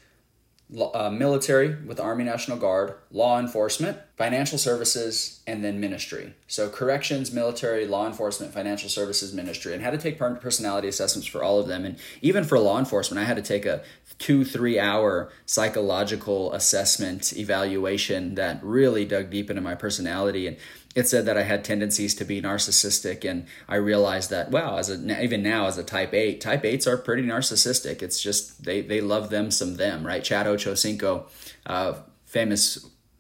uh, 0.95 1.11
military 1.11 1.75
with 1.85 1.99
the 1.99 2.03
Army 2.03 2.25
National 2.25 2.57
Guard, 2.57 2.95
law 3.11 3.39
enforcement, 3.39 3.99
financial 4.17 4.57
services, 4.57 5.41
and 5.47 5.63
then 5.63 5.79
ministry. 5.79 6.33
So 6.47 6.71
corrections, 6.71 7.33
military, 7.33 7.87
law 7.87 8.07
enforcement, 8.07 8.55
financial 8.55 8.89
services, 8.89 9.35
ministry, 9.35 9.75
and 9.75 9.83
had 9.83 9.91
to 9.91 9.99
take 9.99 10.19
personality 10.19 10.89
assessments 10.89 11.29
for 11.29 11.45
all 11.45 11.61
of 11.61 11.69
them. 11.69 11.85
And 11.85 11.99
even 12.23 12.43
for 12.45 12.59
law 12.59 12.79
enforcement, 12.79 13.23
I 13.23 13.25
had 13.25 13.37
to 13.37 13.43
take 13.43 13.67
a 13.67 13.83
two, 14.19 14.43
three 14.43 14.79
hour 14.79 15.31
psychological 15.45 16.51
assessment 16.55 17.37
evaluation 17.37 18.37
that 18.37 18.59
really 18.63 19.05
dug 19.05 19.29
deep 19.29 19.51
into 19.51 19.61
my 19.61 19.75
personality. 19.75 20.47
And 20.47 20.57
it 20.95 21.07
said 21.07 21.27
that 21.27 21.37
I 21.37 21.43
had 21.43 21.63
tendencies 21.63 22.15
to 22.15 22.25
be 22.25 22.41
narcissistic, 22.41 23.29
and 23.29 23.47
I 23.69 23.75
realized 23.75 24.31
that 24.31 24.51
wow, 24.51 24.79
as 24.79 24.89
a 24.89 25.23
even 25.23 25.43
now 25.43 25.67
as 25.67 25.77
a 25.77 25.85
type 25.85 26.15
eight, 26.15 26.41
type 26.41 26.65
eights 26.65 26.87
are 26.87 26.97
pretty 26.97 27.23
narcissistic. 27.23 28.03
It's 28.03 28.19
just 28.19 28.65
they 28.65 28.81
they 28.81 29.03
love 29.03 29.29
them 29.29 29.51
some 29.51 29.77
them, 29.77 30.07
right? 30.07 30.25
Chad 30.25 30.47
Ochocinco, 30.47 31.27
uh, 31.67 31.97
famous 32.25 32.79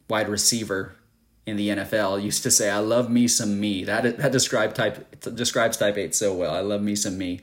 wide 0.08 0.28
receiver 0.28 0.96
in 1.46 1.56
the 1.56 1.68
NFL, 1.68 2.22
used 2.22 2.42
to 2.42 2.50
say, 2.50 2.70
"I 2.70 2.78
love 2.78 3.10
me 3.10 3.28
some 3.28 3.60
me." 3.60 3.84
That 3.84 4.18
that 4.18 4.32
describes 4.32 4.74
type 4.74 5.20
describes 5.34 5.76
type 5.76 5.96
eight 5.96 6.14
so 6.14 6.34
well. 6.34 6.54
I 6.54 6.60
love 6.60 6.82
me 6.82 6.96
some 6.96 7.16
me. 7.16 7.40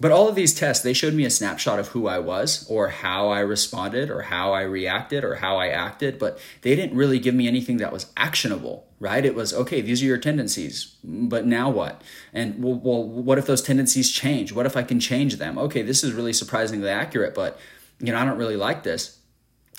But 0.00 0.10
all 0.10 0.28
of 0.28 0.34
these 0.34 0.52
tests, 0.52 0.82
they 0.82 0.92
showed 0.92 1.14
me 1.14 1.24
a 1.24 1.30
snapshot 1.30 1.78
of 1.78 1.88
who 1.88 2.08
I 2.08 2.18
was 2.18 2.66
or 2.68 2.88
how 2.88 3.28
I 3.28 3.38
responded 3.40 4.10
or 4.10 4.22
how 4.22 4.52
I 4.52 4.62
reacted 4.62 5.22
or 5.22 5.36
how 5.36 5.56
I 5.56 5.68
acted, 5.68 6.18
but 6.18 6.40
they 6.62 6.74
didn't 6.74 6.96
really 6.96 7.20
give 7.20 7.34
me 7.34 7.46
anything 7.46 7.76
that 7.76 7.92
was 7.92 8.06
actionable, 8.16 8.88
right? 8.98 9.24
It 9.24 9.36
was, 9.36 9.54
okay, 9.54 9.80
these 9.80 10.02
are 10.02 10.06
your 10.06 10.18
tendencies, 10.18 10.96
but 11.04 11.46
now 11.46 11.70
what? 11.70 12.02
And 12.32 12.62
well, 12.62 12.74
well 12.74 13.04
what 13.04 13.38
if 13.38 13.46
those 13.46 13.62
tendencies 13.62 14.10
change? 14.10 14.52
What 14.52 14.66
if 14.66 14.76
I 14.76 14.82
can 14.82 14.98
change 14.98 15.36
them? 15.36 15.58
Okay, 15.58 15.82
this 15.82 16.02
is 16.02 16.12
really 16.12 16.32
surprisingly 16.32 16.88
accurate, 16.88 17.32
but 17.32 17.56
you 18.00 18.10
know, 18.10 18.18
I 18.18 18.24
don't 18.24 18.38
really 18.38 18.56
like 18.56 18.82
this. 18.82 19.20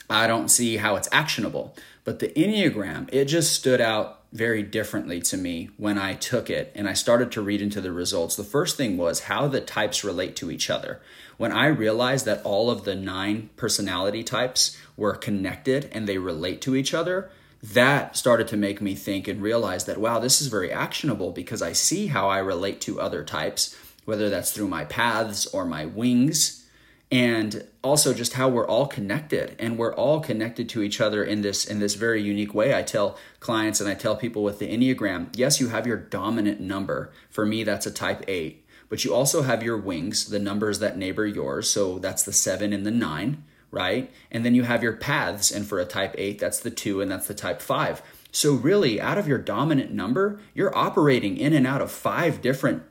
I 0.10 0.28
don't 0.28 0.48
see 0.48 0.78
how 0.78 0.96
it's 0.96 1.10
actionable. 1.12 1.76
But 2.06 2.20
the 2.20 2.30
Enneagram, 2.30 3.10
it 3.12 3.26
just 3.26 3.52
stood 3.52 3.82
out 3.82 4.22
very 4.32 4.62
differently 4.62 5.20
to 5.22 5.38
me 5.38 5.70
when 5.78 5.98
I 5.98 6.14
took 6.14 6.50
it 6.52 6.72
and 6.76 6.88
I 6.88 6.94
started 6.94 7.32
to 7.32 7.42
read 7.42 7.62
into 7.62 7.82
the 7.82 7.92
results. 7.92 8.36
The 8.36 8.44
first 8.44 8.78
thing 8.78 8.96
was 8.96 9.22
how 9.22 9.48
the 9.48 9.60
types 9.60 10.04
relate 10.04 10.36
to 10.38 10.52
each 10.52 10.70
other. 10.70 11.02
When 11.38 11.52
I 11.52 11.66
realized 11.66 12.26
that 12.26 12.44
all 12.44 12.70
of 12.70 12.84
the 12.84 12.96
nine 12.96 13.50
personality 13.56 14.24
types 14.24 14.78
were 14.96 15.16
connected 15.16 15.90
and 15.92 16.08
they 16.08 16.20
relate 16.20 16.62
to 16.62 16.76
each 16.76 16.94
other, 16.94 17.32
that 17.64 18.16
started 18.16 18.48
to 18.50 18.58
make 18.58 18.82
me 18.82 18.94
think 18.94 19.28
and 19.28 19.42
realize 19.42 19.86
that, 19.86 19.98
wow, 19.98 20.20
this 20.20 20.42
is 20.42 20.48
very 20.48 20.72
actionable 20.72 21.32
because 21.32 21.64
I 21.64 21.74
see 21.74 22.08
how 22.08 22.30
I 22.30 22.38
relate 22.38 22.82
to 22.82 23.02
other 23.02 23.24
types, 23.24 23.76
whether 24.04 24.30
that's 24.30 24.52
through 24.52 24.68
my 24.68 24.86
paths 24.86 25.48
or 25.48 25.66
my 25.66 25.86
wings 25.86 26.65
and 27.12 27.68
also 27.84 28.14
just 28.14 28.34
how 28.34 28.50
we're 28.50 28.68
all 28.68 28.88
connected 28.88 29.56
and 29.60 29.78
we're 29.78 29.94
all 29.94 30.20
connected 30.20 30.68
to 30.70 30.82
each 30.82 31.00
other 31.00 31.24
in 31.24 31.42
this 31.42 31.66
in 31.66 31.80
this 31.80 31.96
very 31.96 32.22
unique 32.22 32.54
way. 32.54 32.76
I 32.76 32.82
tell 32.82 33.18
clients 33.40 33.80
and 33.80 33.90
i 33.90 33.94
tell 33.94 34.16
people 34.16 34.44
with 34.44 34.60
the 34.60 34.68
enneagram 34.68 35.30
yes 35.36 35.60
you 35.60 35.70
have 35.70 35.86
your 35.86 35.98
dominant 35.98 36.60
number. 36.60 37.12
For 37.30 37.46
me 37.46 37.64
that's 37.64 37.86
a 37.86 37.92
type 37.92 38.24
8 38.28 38.66
but 38.90 39.04
you 39.04 39.14
also 39.14 39.44
have 39.44 39.64
your 39.64 39.78
wings 39.78 40.30
the 40.30 40.40
numbers 40.40 40.80
that 40.80 40.98
neighbor 40.98 41.26
yours. 41.26 41.70
So 41.70 42.00
that's 42.00 42.24
the 42.24 42.34
7 42.34 42.74
and 42.74 42.86
the 42.86 42.92
9 42.92 43.44
right? 43.72 44.12
And 44.32 44.46
then 44.46 44.56
you 44.56 44.64
have 44.64 44.84
your 44.84 44.96
paths 44.96 45.52
and 45.52 45.68
for 45.68 45.80
a 45.80 45.86
type 45.86 46.16
8 46.18 46.40
that's 46.40 46.60
the 46.60 46.72
2 46.72 47.02
and 47.02 47.12
that's 47.12 47.28
the 47.28 47.34
type 47.34 47.62
5 47.62 48.02
so 48.32 48.54
really 48.54 49.00
out 49.00 49.18
of 49.18 49.28
your 49.28 49.38
dominant 49.38 49.92
number 49.92 50.40
you're 50.54 50.76
operating 50.76 51.38
in 51.38 51.54
and 51.54 51.68
out 51.68 51.82
of 51.82 51.92
five 51.92 52.42
different 52.42 52.84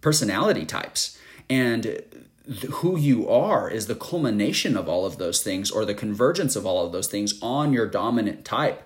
personality 0.00 0.64
types. 0.64 1.18
And 1.48 2.02
who 2.50 2.98
you 2.98 3.28
are 3.28 3.70
is 3.70 3.86
the 3.86 3.94
culmination 3.94 4.76
of 4.76 4.88
all 4.88 5.06
of 5.06 5.18
those 5.18 5.42
things 5.42 5.70
or 5.70 5.84
the 5.84 5.94
convergence 5.94 6.56
of 6.56 6.66
all 6.66 6.84
of 6.84 6.92
those 6.92 7.06
things 7.06 7.40
on 7.40 7.72
your 7.72 7.86
dominant 7.86 8.44
type. 8.44 8.82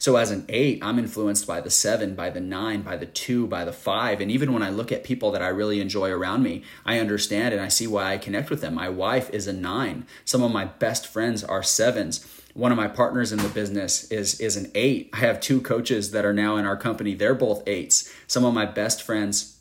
So 0.00 0.14
as 0.14 0.30
an 0.30 0.44
eight, 0.48 0.78
I'm 0.80 1.00
influenced 1.00 1.44
by 1.44 1.60
the 1.60 1.70
seven, 1.70 2.14
by 2.14 2.30
the 2.30 2.40
nine, 2.40 2.82
by 2.82 2.96
the 2.96 3.06
two, 3.06 3.48
by 3.48 3.64
the 3.64 3.72
five. 3.72 4.20
And 4.20 4.30
even 4.30 4.52
when 4.52 4.62
I 4.62 4.70
look 4.70 4.92
at 4.92 5.02
people 5.02 5.32
that 5.32 5.42
I 5.42 5.48
really 5.48 5.80
enjoy 5.80 6.10
around 6.10 6.44
me, 6.44 6.62
I 6.86 7.00
understand 7.00 7.52
and 7.52 7.60
I 7.60 7.66
see 7.66 7.88
why 7.88 8.12
I 8.12 8.18
connect 8.18 8.48
with 8.48 8.60
them. 8.60 8.74
My 8.74 8.88
wife 8.88 9.28
is 9.30 9.48
a 9.48 9.52
nine. 9.52 10.06
Some 10.24 10.44
of 10.44 10.52
my 10.52 10.66
best 10.66 11.08
friends 11.08 11.42
are 11.42 11.64
sevens. 11.64 12.24
One 12.54 12.70
of 12.70 12.78
my 12.78 12.86
partners 12.86 13.32
in 13.32 13.38
the 13.38 13.48
business 13.48 14.08
is 14.10 14.40
is 14.40 14.56
an 14.56 14.70
eight. 14.76 15.10
I 15.12 15.18
have 15.18 15.40
two 15.40 15.60
coaches 15.60 16.12
that 16.12 16.24
are 16.24 16.32
now 16.32 16.56
in 16.56 16.64
our 16.64 16.76
company. 16.76 17.14
They're 17.14 17.34
both 17.34 17.66
eights. 17.66 18.12
Some 18.28 18.44
of 18.44 18.54
my 18.54 18.66
best 18.66 19.02
friends 19.02 19.57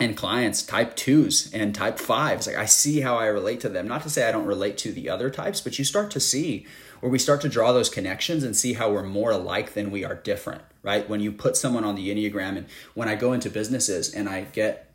and 0.00 0.16
clients 0.16 0.62
type 0.62 0.96
twos 0.96 1.52
and 1.52 1.74
type 1.74 1.98
fives. 1.98 2.46
Like 2.46 2.56
I 2.56 2.64
see 2.64 3.00
how 3.00 3.16
I 3.16 3.26
relate 3.26 3.60
to 3.60 3.68
them. 3.68 3.86
Not 3.86 4.02
to 4.02 4.10
say 4.10 4.28
I 4.28 4.32
don't 4.32 4.46
relate 4.46 4.78
to 4.78 4.92
the 4.92 5.08
other 5.08 5.30
types, 5.30 5.60
but 5.60 5.78
you 5.78 5.84
start 5.84 6.10
to 6.12 6.20
see 6.20 6.66
where 7.00 7.10
we 7.10 7.18
start 7.18 7.40
to 7.42 7.48
draw 7.48 7.72
those 7.72 7.88
connections 7.88 8.42
and 8.42 8.56
see 8.56 8.74
how 8.74 8.90
we're 8.90 9.02
more 9.02 9.30
alike 9.30 9.74
than 9.74 9.90
we 9.90 10.04
are 10.04 10.14
different, 10.14 10.62
right? 10.82 11.08
When 11.08 11.20
you 11.20 11.32
put 11.32 11.56
someone 11.56 11.84
on 11.84 11.94
the 11.94 12.08
Enneagram 12.08 12.56
and 12.56 12.66
when 12.94 13.08
I 13.08 13.14
go 13.14 13.32
into 13.32 13.50
businesses 13.50 14.12
and 14.12 14.28
I 14.28 14.42
get 14.42 14.90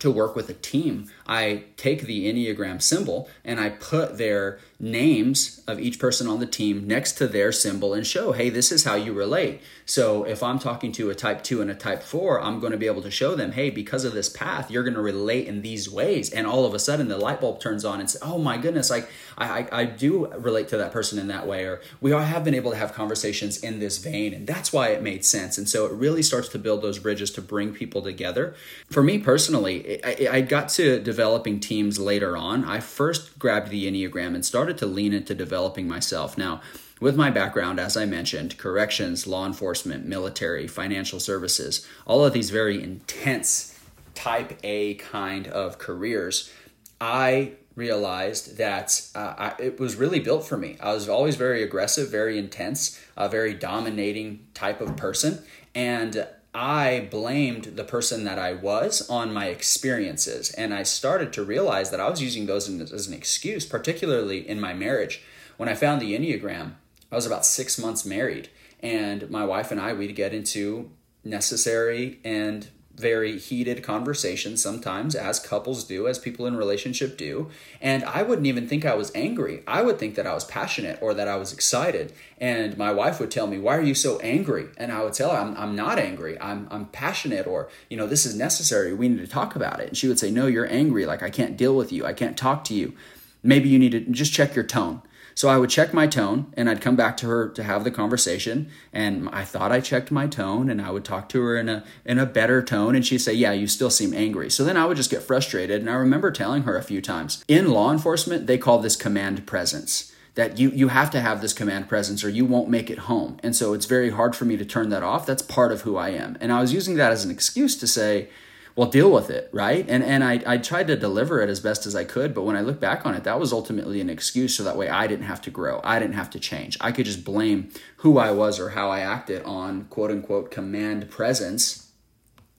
to 0.00 0.10
work 0.10 0.34
with 0.34 0.48
a 0.48 0.54
team, 0.54 1.10
I 1.26 1.64
take 1.76 2.02
the 2.02 2.32
Enneagram 2.32 2.82
symbol 2.82 3.28
and 3.44 3.60
I 3.60 3.70
put 3.70 4.18
their 4.18 4.58
names 4.80 5.62
of 5.66 5.78
each 5.80 5.98
person 5.98 6.26
on 6.26 6.40
the 6.40 6.46
team 6.46 6.86
next 6.86 7.12
to 7.12 7.26
their 7.26 7.52
symbol 7.52 7.94
and 7.94 8.06
show, 8.06 8.32
hey, 8.32 8.50
this 8.50 8.72
is 8.72 8.84
how 8.84 8.94
you 8.94 9.12
relate. 9.12 9.60
So 9.86 10.24
if 10.24 10.42
I'm 10.42 10.58
talking 10.58 10.92
to 10.92 11.10
a 11.10 11.14
type 11.14 11.42
two 11.42 11.62
and 11.62 11.70
a 11.70 11.74
type 11.74 12.02
four, 12.02 12.40
I'm 12.40 12.58
going 12.58 12.72
to 12.72 12.78
be 12.78 12.86
able 12.86 13.02
to 13.02 13.10
show 13.10 13.34
them, 13.34 13.52
hey, 13.52 13.70
because 13.70 14.04
of 14.04 14.14
this 14.14 14.28
path, 14.28 14.70
you're 14.70 14.82
going 14.82 14.94
to 14.94 15.00
relate 15.00 15.46
in 15.46 15.62
these 15.62 15.90
ways. 15.90 16.30
And 16.30 16.46
all 16.46 16.64
of 16.64 16.74
a 16.74 16.78
sudden 16.78 17.08
the 17.08 17.18
light 17.18 17.40
bulb 17.40 17.60
turns 17.60 17.84
on 17.84 18.00
and 18.00 18.10
say, 18.10 18.18
oh 18.22 18.38
my 18.38 18.56
goodness, 18.56 18.90
like 18.90 19.08
I, 19.38 19.60
I, 19.60 19.68
I 19.80 19.84
do 19.84 20.26
relate 20.38 20.68
to 20.68 20.76
that 20.78 20.92
person 20.92 21.18
in 21.18 21.28
that 21.28 21.46
way. 21.46 21.64
Or 21.64 21.80
we 22.00 22.12
all 22.12 22.22
have 22.22 22.44
been 22.44 22.54
able 22.54 22.70
to 22.72 22.76
have 22.76 22.92
conversations 22.92 23.62
in 23.62 23.78
this 23.78 23.98
vein. 23.98 24.34
And 24.34 24.46
that's 24.46 24.72
why 24.72 24.88
it 24.88 25.02
made 25.02 25.24
sense. 25.24 25.56
And 25.58 25.68
so 25.68 25.86
it 25.86 25.92
really 25.92 26.22
starts 26.22 26.48
to 26.48 26.58
build 26.58 26.82
those 26.82 26.98
bridges 26.98 27.30
to 27.32 27.42
bring 27.42 27.72
people 27.72 28.02
together. 28.02 28.54
For 28.90 29.02
me 29.02 29.18
personally, 29.18 30.04
I, 30.04 30.28
I 30.30 30.40
got 30.40 30.68
to 30.70 30.98
developing 30.98 31.60
teams 31.60 31.98
later 31.98 32.36
on. 32.36 32.64
I 32.64 32.80
first 32.80 33.38
grabbed 33.38 33.70
the 33.70 33.90
Enneagram 33.90 34.34
and 34.34 34.44
started 34.44 34.63
started 34.64 34.78
to 34.78 34.86
lean 34.86 35.12
into 35.12 35.34
developing 35.34 35.86
myself. 35.86 36.38
Now, 36.38 36.62
with 36.98 37.16
my 37.16 37.28
background, 37.28 37.78
as 37.78 37.98
I 37.98 38.06
mentioned, 38.06 38.56
corrections, 38.56 39.26
law 39.26 39.44
enforcement, 39.44 40.06
military, 40.06 40.66
financial 40.66 41.20
services, 41.20 41.86
all 42.06 42.24
of 42.24 42.32
these 42.32 42.48
very 42.48 42.82
intense 42.82 43.78
type 44.14 44.58
A 44.64 44.94
kind 44.94 45.46
of 45.48 45.76
careers, 45.76 46.50
I 46.98 47.52
realized 47.76 48.56
that 48.56 49.06
uh, 49.14 49.34
I, 49.36 49.54
it 49.58 49.78
was 49.78 49.96
really 49.96 50.20
built 50.20 50.46
for 50.46 50.56
me. 50.56 50.78
I 50.80 50.94
was 50.94 51.10
always 51.10 51.36
very 51.36 51.62
aggressive, 51.62 52.10
very 52.10 52.38
intense, 52.38 52.98
a 53.18 53.28
very 53.28 53.52
dominating 53.52 54.46
type 54.54 54.80
of 54.80 54.96
person. 54.96 55.42
And 55.74 56.26
I 56.54 57.08
blamed 57.10 57.76
the 57.76 57.84
person 57.84 58.24
that 58.24 58.38
I 58.38 58.52
was 58.52 59.08
on 59.10 59.32
my 59.32 59.46
experiences. 59.46 60.52
And 60.52 60.72
I 60.72 60.84
started 60.84 61.32
to 61.32 61.42
realize 61.42 61.90
that 61.90 62.00
I 62.00 62.08
was 62.08 62.22
using 62.22 62.46
those 62.46 62.68
as 62.68 63.08
an 63.08 63.14
excuse, 63.14 63.66
particularly 63.66 64.48
in 64.48 64.60
my 64.60 64.72
marriage. 64.72 65.22
When 65.56 65.68
I 65.68 65.74
found 65.74 66.00
the 66.00 66.16
Enneagram, 66.16 66.74
I 67.10 67.16
was 67.16 67.26
about 67.26 67.44
six 67.44 67.78
months 67.78 68.04
married. 68.04 68.50
And 68.80 69.28
my 69.30 69.44
wife 69.44 69.72
and 69.72 69.80
I, 69.80 69.92
we'd 69.94 70.14
get 70.14 70.32
into 70.32 70.90
necessary 71.24 72.20
and 72.22 72.68
very 72.96 73.38
heated 73.38 73.82
conversations 73.82 74.62
sometimes 74.62 75.14
as 75.14 75.40
couples 75.40 75.84
do 75.84 76.06
as 76.06 76.18
people 76.18 76.46
in 76.46 76.56
relationship 76.56 77.18
do. 77.18 77.50
And 77.80 78.04
i 78.04 78.22
wouldn't 78.22 78.46
even 78.46 78.68
think 78.68 78.84
i 78.84 78.94
was 78.94 79.10
angry. 79.14 79.62
I 79.66 79.82
would 79.82 79.98
think 79.98 80.14
that 80.14 80.26
i 80.26 80.34
was 80.34 80.44
passionate 80.44 80.98
or 81.02 81.12
that 81.14 81.26
i 81.26 81.36
was 81.36 81.52
excited. 81.52 82.12
And 82.38 82.78
my 82.78 82.92
wife 82.92 83.18
would 83.18 83.30
tell 83.30 83.46
me 83.46 83.58
why 83.58 83.76
are 83.76 83.82
you 83.82 83.94
so 83.94 84.18
angry? 84.20 84.66
And 84.76 84.92
i 84.92 85.02
would 85.02 85.14
tell 85.14 85.30
her 85.30 85.38
i'm, 85.38 85.56
I'm 85.56 85.74
not 85.74 85.98
angry. 85.98 86.40
I'm, 86.40 86.68
I'm 86.70 86.86
passionate 86.86 87.46
or 87.46 87.68
you 87.90 87.96
know 87.96 88.06
this 88.06 88.24
is 88.24 88.36
necessary. 88.36 88.94
We 88.94 89.08
need 89.08 89.20
to 89.20 89.26
talk 89.26 89.56
about 89.56 89.80
it. 89.80 89.88
And 89.88 89.96
she 89.96 90.08
would 90.08 90.18
say 90.18 90.30
no 90.30 90.46
you're 90.46 90.70
angry. 90.70 91.04
Like 91.06 91.22
i 91.22 91.30
can't 91.30 91.56
deal 91.56 91.76
with 91.76 91.92
you. 91.92 92.06
I 92.06 92.12
can't 92.12 92.36
talk 92.36 92.64
to 92.64 92.74
you. 92.74 92.94
Maybe 93.42 93.68
you 93.68 93.78
need 93.78 93.92
to 93.92 94.00
just 94.00 94.32
check 94.32 94.54
your 94.54 94.64
tone 94.64 95.02
so 95.34 95.48
I 95.48 95.58
would 95.58 95.70
check 95.70 95.92
my 95.92 96.06
tone 96.06 96.52
and 96.56 96.70
I'd 96.70 96.80
come 96.80 96.96
back 96.96 97.16
to 97.18 97.26
her 97.26 97.48
to 97.48 97.62
have 97.62 97.84
the 97.84 97.90
conversation. 97.90 98.70
And 98.92 99.28
I 99.30 99.44
thought 99.44 99.72
I 99.72 99.80
checked 99.80 100.10
my 100.10 100.26
tone 100.26 100.70
and 100.70 100.80
I 100.80 100.90
would 100.90 101.04
talk 101.04 101.28
to 101.30 101.42
her 101.42 101.56
in 101.56 101.68
a, 101.68 101.84
in 102.04 102.18
a 102.18 102.26
better 102.26 102.62
tone. 102.62 102.94
And 102.94 103.04
she'd 103.04 103.18
say, 103.18 103.34
Yeah, 103.34 103.52
you 103.52 103.66
still 103.66 103.90
seem 103.90 104.14
angry. 104.14 104.50
So 104.50 104.64
then 104.64 104.76
I 104.76 104.86
would 104.86 104.96
just 104.96 105.10
get 105.10 105.22
frustrated. 105.22 105.80
And 105.80 105.90
I 105.90 105.94
remember 105.94 106.30
telling 106.30 106.62
her 106.62 106.76
a 106.76 106.82
few 106.82 107.02
times 107.02 107.44
in 107.48 107.70
law 107.70 107.90
enforcement, 107.92 108.46
they 108.46 108.58
call 108.58 108.78
this 108.78 108.96
command 108.96 109.46
presence 109.46 110.12
that 110.34 110.58
you 110.58 110.70
you 110.70 110.88
have 110.88 111.10
to 111.10 111.20
have 111.20 111.40
this 111.40 111.52
command 111.52 111.88
presence 111.88 112.24
or 112.24 112.28
you 112.28 112.44
won't 112.44 112.68
make 112.68 112.90
it 112.90 112.98
home. 112.98 113.38
And 113.42 113.54
so 113.54 113.72
it's 113.72 113.86
very 113.86 114.10
hard 114.10 114.34
for 114.34 114.44
me 114.44 114.56
to 114.56 114.64
turn 114.64 114.88
that 114.90 115.02
off. 115.02 115.26
That's 115.26 115.42
part 115.42 115.72
of 115.72 115.82
who 115.82 115.96
I 115.96 116.10
am. 116.10 116.36
And 116.40 116.52
I 116.52 116.60
was 116.60 116.72
using 116.72 116.96
that 116.96 117.12
as 117.12 117.24
an 117.24 117.30
excuse 117.30 117.76
to 117.76 117.86
say, 117.86 118.28
well 118.76 118.88
deal 118.88 119.10
with 119.10 119.30
it 119.30 119.48
right? 119.52 119.84
And 119.88 120.02
and 120.02 120.24
I, 120.24 120.42
I 120.46 120.58
tried 120.58 120.86
to 120.88 120.96
deliver 120.96 121.40
it 121.40 121.48
as 121.48 121.60
best 121.60 121.86
as 121.86 121.94
i 121.94 122.04
could 122.04 122.34
but 122.34 122.42
when 122.42 122.56
i 122.56 122.60
look 122.60 122.80
back 122.80 123.06
on 123.06 123.14
it 123.14 123.24
that 123.24 123.38
was 123.40 123.52
ultimately 123.52 124.00
an 124.00 124.10
excuse 124.10 124.56
so 124.56 124.64
that 124.64 124.76
way 124.76 124.88
i 124.88 125.06
didn't 125.06 125.26
have 125.26 125.42
to 125.42 125.50
grow. 125.50 125.80
I 125.84 125.98
didn't 125.98 126.14
have 126.14 126.30
to 126.30 126.40
change. 126.40 126.76
I 126.80 126.92
could 126.92 127.06
just 127.06 127.24
blame 127.24 127.70
who 127.98 128.18
i 128.18 128.30
was 128.30 128.58
or 128.58 128.70
how 128.70 128.90
i 128.90 129.00
acted 129.00 129.42
on 129.44 129.84
quote 129.84 130.10
unquote 130.10 130.50
command 130.50 131.10
presence 131.10 131.90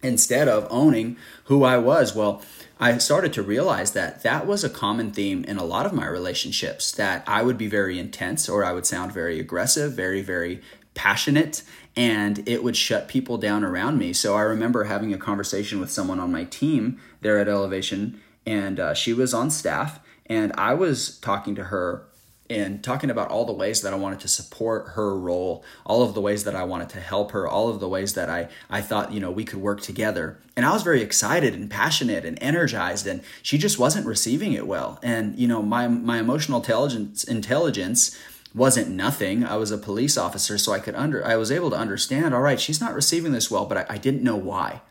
instead 0.02 0.48
of 0.48 0.68
owning 0.70 1.18
who 1.46 1.64
i 1.64 1.78
was. 1.78 2.16
Well 2.16 2.42
I 2.80 2.98
started 2.98 3.32
to 3.34 3.42
realize 3.42 3.94
that 3.94 4.24
that 4.24 4.46
was 4.46 4.64
a 4.64 4.70
common 4.70 5.12
theme 5.12 5.46
in 5.46 5.58
a 5.58 5.64
lot 5.64 5.86
of 5.86 5.94
my 5.94 6.06
relationships 6.06 6.92
that 6.92 7.24
I 7.26 7.42
would 7.42 7.58
be 7.58 7.68
very 7.68 7.98
intense 7.98 8.50
or 8.50 8.66
I 8.66 8.74
would 8.74 8.86
sound 8.86 9.14
very 9.14 9.40
aggressive, 9.40 9.94
very, 9.94 10.22
very 10.22 10.62
passionate 10.94 11.62
and 11.96 12.48
it 12.48 12.64
would 12.64 12.76
shut 12.76 13.08
people 13.08 13.38
down 13.38 13.64
around 13.64 13.98
me. 13.98 14.14
So 14.14 14.36
I 14.36 14.42
remember 14.42 14.86
having 14.86 15.14
a 15.14 15.18
conversation 15.18 15.80
with 15.80 15.92
someone 15.92 16.20
on 16.20 16.32
my 16.32 16.44
team 16.44 17.00
there 17.22 17.40
at 17.40 17.48
Elevation, 17.48 18.22
and 18.46 18.80
uh, 18.80 18.94
she 18.94 19.14
was 19.14 19.34
on 19.34 19.50
staff, 19.50 20.00
and 20.26 20.52
I 20.58 20.74
was 20.74 21.18
talking 21.20 21.56
to 21.56 21.66
her 21.66 22.06
and 22.50 22.84
talking 22.84 23.10
about 23.10 23.30
all 23.30 23.46
the 23.46 23.54
ways 23.54 23.82
that 23.82 23.92
I 23.92 23.96
wanted 23.96 24.20
to 24.20 24.28
support 24.28 24.90
her 24.90 25.18
role, 25.18 25.64
all 25.84 26.04
of 26.04 26.14
the 26.14 26.22
ways 26.22 26.44
that 26.44 26.56
I 26.56 26.64
wanted 26.64 26.90
to 26.90 27.00
help 27.00 27.32
her, 27.32 27.48
all 27.48 27.70
of 27.70 27.80
the 27.80 27.90
ways 27.90 28.14
that 28.14 28.30
I, 28.30 28.50
I 28.70 28.82
thought, 28.82 29.12
you 29.12 29.20
know, 29.20 29.32
we 29.32 29.46
could 29.46 29.60
work 29.62 29.82
together. 29.82 30.38
And 30.56 30.64
I 30.64 30.72
was 30.72 30.84
very 30.84 31.02
excited 31.02 31.56
and 31.56 31.72
passionate 31.72 32.24
and 32.24 32.38
energized 32.42 33.08
and 33.08 33.24
she 33.42 33.58
just 33.58 33.80
wasn't 33.80 34.06
receiving 34.06 34.54
it 34.54 34.68
well. 34.68 35.00
And, 35.02 35.38
you 35.40 35.48
know, 35.48 35.64
my 35.64 35.88
my 35.88 36.20
emotional 36.20 36.60
intelligence 36.60 37.24
intelligence 37.24 38.16
wasn't 38.56 38.90
nothing. 38.90 39.44
I 39.44 39.58
was 39.58 39.70
a 39.70 39.78
police 39.78 40.18
officer, 40.18 40.58
so 40.58 40.72
I 40.72 40.80
could 40.80 40.96
under 40.96 41.24
I 41.26 41.36
was 41.36 41.52
able 41.52 41.70
to 41.72 41.76
understand, 41.76 42.34
all 42.34 42.42
right, 42.42 42.60
she's 42.60 42.80
not 42.80 42.96
receiving 42.96 43.34
this 43.34 43.52
well, 43.52 43.66
but 43.66 43.78
I, 43.78 43.86
I 43.90 43.98
didn't 43.98 44.24
know 44.24 44.38
why. 44.38 44.82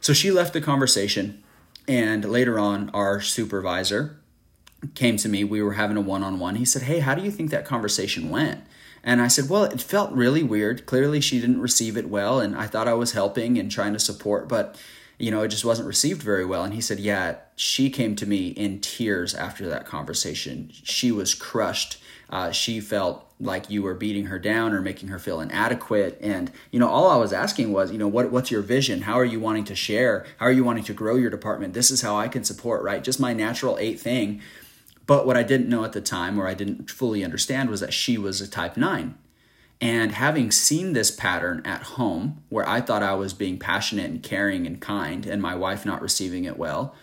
So 0.00 0.12
she 0.12 0.30
left 0.30 0.54
the 0.54 0.60
conversation, 0.60 1.42
and 1.86 2.24
later 2.24 2.58
on, 2.58 2.90
our 2.94 3.20
supervisor 3.20 4.18
came 4.94 5.16
to 5.18 5.28
me. 5.28 5.44
We 5.44 5.62
were 5.62 5.74
having 5.74 5.96
a 5.96 6.00
one-on-one. 6.00 6.56
He 6.56 6.64
said, 6.64 6.82
Hey, 6.82 7.00
how 7.00 7.14
do 7.14 7.22
you 7.22 7.30
think 7.30 7.50
that 7.50 7.66
conversation 7.66 8.30
went? 8.30 8.62
And 9.04 9.20
I 9.20 9.28
said, 9.28 9.50
Well, 9.50 9.64
it 9.64 9.82
felt 9.82 10.10
really 10.12 10.42
weird. 10.42 10.86
Clearly 10.86 11.20
she 11.20 11.40
didn't 11.40 11.60
receive 11.60 11.96
it 11.96 12.08
well, 12.08 12.40
and 12.40 12.56
I 12.56 12.66
thought 12.66 12.88
I 12.88 12.94
was 12.94 13.12
helping 13.12 13.58
and 13.58 13.70
trying 13.70 13.92
to 13.92 13.98
support, 13.98 14.48
but 14.48 14.80
you 15.18 15.32
know, 15.32 15.42
it 15.42 15.48
just 15.48 15.64
wasn't 15.64 15.88
received 15.88 16.22
very 16.22 16.44
well. 16.44 16.62
And 16.62 16.72
he 16.72 16.80
said, 16.80 17.00
Yeah, 17.00 17.36
she 17.54 17.90
came 17.90 18.16
to 18.16 18.26
me 18.26 18.48
in 18.48 18.80
tears 18.80 19.34
after 19.34 19.68
that 19.68 19.84
conversation. 19.84 20.70
She 20.72 21.12
was 21.12 21.34
crushed 21.34 21.98
uh, 22.30 22.50
she 22.50 22.80
felt 22.80 23.24
like 23.40 23.70
you 23.70 23.82
were 23.82 23.94
beating 23.94 24.26
her 24.26 24.38
down 24.38 24.72
or 24.72 24.82
making 24.82 25.08
her 25.08 25.18
feel 25.18 25.40
inadequate. 25.40 26.18
And, 26.20 26.50
you 26.72 26.80
know, 26.80 26.88
all 26.88 27.08
I 27.08 27.16
was 27.16 27.32
asking 27.32 27.72
was, 27.72 27.92
you 27.92 27.98
know, 27.98 28.08
what, 28.08 28.30
what's 28.30 28.50
your 28.50 28.62
vision? 28.62 29.02
How 29.02 29.18
are 29.18 29.24
you 29.24 29.38
wanting 29.38 29.64
to 29.64 29.76
share? 29.76 30.26
How 30.38 30.46
are 30.46 30.52
you 30.52 30.64
wanting 30.64 30.84
to 30.84 30.92
grow 30.92 31.16
your 31.16 31.30
department? 31.30 31.74
This 31.74 31.90
is 31.90 32.02
how 32.02 32.16
I 32.16 32.28
can 32.28 32.42
support, 32.44 32.82
right? 32.82 33.02
Just 33.02 33.20
my 33.20 33.32
natural 33.32 33.78
eight 33.78 34.00
thing. 34.00 34.40
But 35.06 35.24
what 35.24 35.36
I 35.36 35.42
didn't 35.42 35.68
know 35.68 35.84
at 35.84 35.92
the 35.92 36.00
time, 36.00 36.38
or 36.38 36.46
I 36.46 36.54
didn't 36.54 36.90
fully 36.90 37.24
understand, 37.24 37.70
was 37.70 37.80
that 37.80 37.94
she 37.94 38.18
was 38.18 38.40
a 38.40 38.48
type 38.48 38.76
nine. 38.76 39.16
And 39.80 40.12
having 40.12 40.50
seen 40.50 40.92
this 40.92 41.10
pattern 41.10 41.62
at 41.64 41.82
home, 41.84 42.42
where 42.48 42.68
I 42.68 42.80
thought 42.80 43.02
I 43.02 43.14
was 43.14 43.32
being 43.32 43.58
passionate 43.58 44.10
and 44.10 44.22
caring 44.22 44.66
and 44.66 44.80
kind, 44.80 45.24
and 45.24 45.40
my 45.40 45.54
wife 45.54 45.86
not 45.86 46.02
receiving 46.02 46.44
it 46.44 46.58
well, 46.58 46.94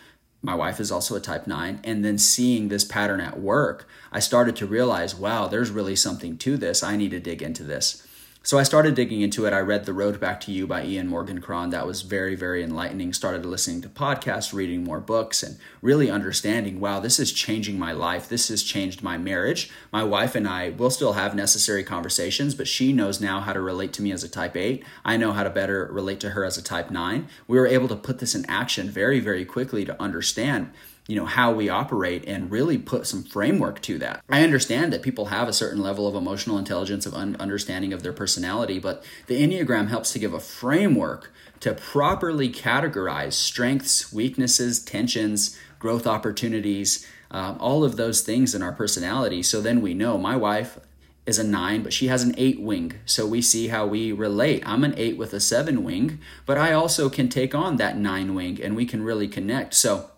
my 0.46 0.56
wife 0.56 0.80
is 0.80 0.92
also 0.92 1.16
a 1.16 1.20
type 1.20 1.48
9 1.48 1.80
and 1.84 2.06
then 2.06 2.18
seeing 2.18 2.68
this 2.68 2.84
pattern 2.84 3.20
at 3.20 3.40
work 3.40 3.88
i 4.12 4.20
started 4.20 4.56
to 4.56 4.66
realize 4.66 5.16
wow 5.16 5.48
there's 5.48 5.72
really 5.72 5.96
something 5.96 6.38
to 6.38 6.58
this. 6.58 6.84
I 6.84 6.96
need 6.96 7.12
to 7.12 7.20
dig 7.20 7.42
into 7.42 7.64
this 7.64 8.06
so 8.46 8.60
I 8.60 8.64
started 8.64 8.94
digging 8.94 9.22
into 9.22 9.48
it. 9.48 9.54
I 9.54 9.60
read 9.60 9.86
The 9.86 9.94
Road 9.94 10.20
Back 10.20 10.40
to 10.42 10.52
You 10.52 10.68
by 10.68 10.86
Ian 10.86 11.08
Morgan 11.08 11.42
Cron. 11.42 11.72
That 11.72 11.88
was 11.88 12.04
very, 12.04 12.36
very 12.36 12.62
enlightening. 12.62 13.12
Started 13.12 13.44
listening 13.44 13.82
to 13.82 13.90
podcasts, 13.90 14.54
reading 14.54 14.84
more 14.84 15.00
books, 15.00 15.42
and 15.42 15.58
really 15.82 16.12
understanding 16.12 16.80
wow, 16.80 17.00
this 17.00 17.20
is 17.20 17.32
changing 17.32 17.80
my 17.80 17.92
life. 17.92 18.30
This 18.30 18.50
has 18.50 18.62
changed 18.62 19.02
my 19.02 19.18
marriage. 19.18 19.72
My 19.92 20.04
wife 20.04 20.36
and 20.36 20.48
I 20.48 20.70
will 20.70 20.92
still 20.92 21.14
have 21.14 21.34
necessary 21.34 21.84
conversations, 21.84 22.54
but 22.54 22.68
she 22.68 22.94
knows 22.94 23.20
now 23.20 23.40
how 23.40 23.52
to 23.52 23.60
relate 23.60 23.94
to 23.94 24.04
me 24.04 24.12
as 24.12 24.24
a 24.24 24.30
type 24.30 24.56
8. 24.56 24.86
I 25.04 25.18
know 25.18 25.32
how 25.32 25.42
to 25.42 25.50
better 25.50 25.90
relate 25.92 26.20
to 26.20 26.30
her 26.30 26.46
as 26.46 26.56
a 26.56 26.62
type 26.62 26.92
9. 26.92 27.28
We 27.48 27.58
were 27.58 27.66
able 27.66 27.88
to 27.88 27.96
put 27.96 28.20
this 28.20 28.36
in 28.36 28.46
action 28.48 28.92
very, 28.92 29.20
very 29.20 29.44
quickly 29.44 29.86
to 29.86 30.00
understand 30.00 30.72
you 31.08 31.16
know 31.16 31.26
how 31.26 31.52
we 31.52 31.70
operate 31.70 32.24
and 32.28 32.50
really 32.50 32.78
put 32.78 33.06
some 33.06 33.24
framework 33.24 33.82
to 33.82 33.98
that 33.98 34.24
i 34.30 34.44
understand 34.44 34.92
that 34.92 35.02
people 35.02 35.26
have 35.26 35.48
a 35.48 35.54
certain 35.54 35.82
level 35.82 36.08
of 36.08 36.16
emotional 36.16 36.58
intelligence 36.58 37.06
of 37.06 37.14
un- 37.14 37.36
understanding 37.40 37.94
of 37.94 38.04
their 38.04 38.14
personality 38.14 38.80
but 38.80 39.04
the 39.28 39.42
enneagram 39.42 39.88
helps 39.88 40.12
to 40.12 40.20
give 40.20 40.34
a 40.34 40.40
framework 40.40 41.32
to 41.60 41.74
properly 41.74 42.50
categorize 42.50 43.34
strengths 43.34 44.12
weaknesses 44.12 44.84
tensions 44.84 45.58
growth 45.80 46.08
opportunities 46.08 47.06
um, 47.32 47.58
all 47.60 47.84
of 47.84 47.98
those 47.98 48.22
things 48.22 48.56
in 48.56 48.62
our 48.62 48.74
personality 48.74 49.44
so 49.44 49.62
then 49.62 49.82
we 49.82 49.94
know 49.94 50.18
my 50.18 50.36
wife 50.36 50.80
is 51.26 51.40
a 51.40 51.44
nine, 51.44 51.82
but 51.82 51.92
she 51.92 52.08
has 52.08 52.24
an 52.24 52.36
eight 52.38 52.62
wing. 52.62 52.94
So 53.06 53.26
we 53.26 53.42
see 53.42 53.70
how 53.70 53.88
we 53.88 54.12
relate. 54.12 54.62
I'm 54.66 54.84
an 54.84 54.94
eight 54.96 55.18
with 55.18 55.34
a 55.34 55.40
seven 55.40 55.84
wing, 55.84 56.20
but 56.46 56.58
I 56.58 56.72
also 56.74 57.10
can 57.10 57.30
take 57.30 57.56
on 57.56 57.78
that 57.78 57.98
nine 57.98 58.36
wing 58.36 58.62
and 58.62 58.76
we 58.76 58.86
can 58.86 59.04
really 59.04 59.28
connect. 59.28 59.74
So 59.74 60.12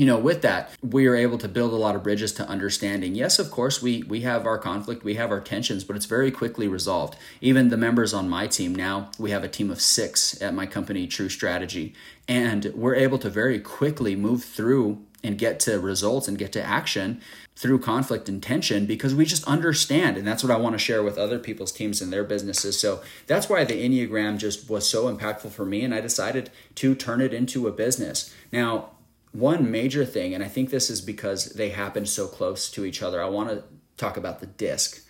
you 0.00 0.06
know 0.06 0.18
with 0.18 0.40
that 0.40 0.70
we 0.82 1.06
are 1.06 1.14
able 1.14 1.36
to 1.36 1.46
build 1.46 1.74
a 1.74 1.76
lot 1.76 1.94
of 1.94 2.02
bridges 2.02 2.32
to 2.32 2.48
understanding. 2.48 3.14
Yes 3.14 3.38
of 3.38 3.50
course 3.50 3.82
we 3.82 4.02
we 4.04 4.22
have 4.22 4.46
our 4.46 4.56
conflict 4.56 5.04
we 5.04 5.16
have 5.16 5.30
our 5.30 5.42
tensions 5.42 5.84
but 5.84 5.94
it's 5.94 6.06
very 6.06 6.30
quickly 6.30 6.66
resolved. 6.66 7.16
Even 7.42 7.68
the 7.68 7.76
members 7.76 8.14
on 8.14 8.26
my 8.26 8.46
team 8.46 8.74
now 8.74 9.10
we 9.18 9.30
have 9.30 9.44
a 9.44 9.48
team 9.48 9.70
of 9.70 9.78
six 9.78 10.40
at 10.40 10.54
my 10.54 10.64
company 10.64 11.06
true 11.06 11.28
strategy 11.28 11.92
and 12.26 12.72
we're 12.74 12.94
able 12.94 13.18
to 13.18 13.28
very 13.28 13.60
quickly 13.60 14.16
move 14.16 14.42
through 14.42 15.04
and 15.22 15.36
get 15.36 15.60
to 15.60 15.78
results 15.78 16.28
and 16.28 16.38
get 16.38 16.50
to 16.52 16.62
action 16.62 17.20
through 17.54 17.78
conflict 17.78 18.26
and 18.26 18.42
tension 18.42 18.86
because 18.86 19.14
we 19.14 19.26
just 19.26 19.44
understand 19.44 20.16
and 20.16 20.26
that's 20.26 20.42
what 20.42 20.50
i 20.50 20.56
want 20.56 20.72
to 20.72 20.78
share 20.78 21.02
with 21.02 21.18
other 21.18 21.38
people's 21.38 21.72
teams 21.72 22.00
and 22.00 22.10
their 22.10 22.24
businesses. 22.24 22.80
So 22.80 23.02
that's 23.26 23.50
why 23.50 23.64
the 23.64 23.74
enneagram 23.74 24.38
just 24.38 24.70
was 24.70 24.88
so 24.88 25.14
impactful 25.14 25.50
for 25.50 25.66
me 25.66 25.84
and 25.84 25.94
i 25.94 26.00
decided 26.00 26.48
to 26.76 26.94
turn 26.94 27.20
it 27.20 27.34
into 27.34 27.68
a 27.68 27.70
business. 27.70 28.34
Now 28.50 28.92
one 29.32 29.70
major 29.70 30.04
thing, 30.04 30.34
and 30.34 30.42
I 30.42 30.48
think 30.48 30.70
this 30.70 30.90
is 30.90 31.00
because 31.00 31.46
they 31.46 31.70
happen 31.70 32.06
so 32.06 32.26
close 32.26 32.70
to 32.72 32.84
each 32.84 33.02
other, 33.02 33.22
I 33.22 33.28
want 33.28 33.50
to 33.50 33.62
talk 33.96 34.16
about 34.16 34.40
the 34.40 34.46
disc. 34.46 35.06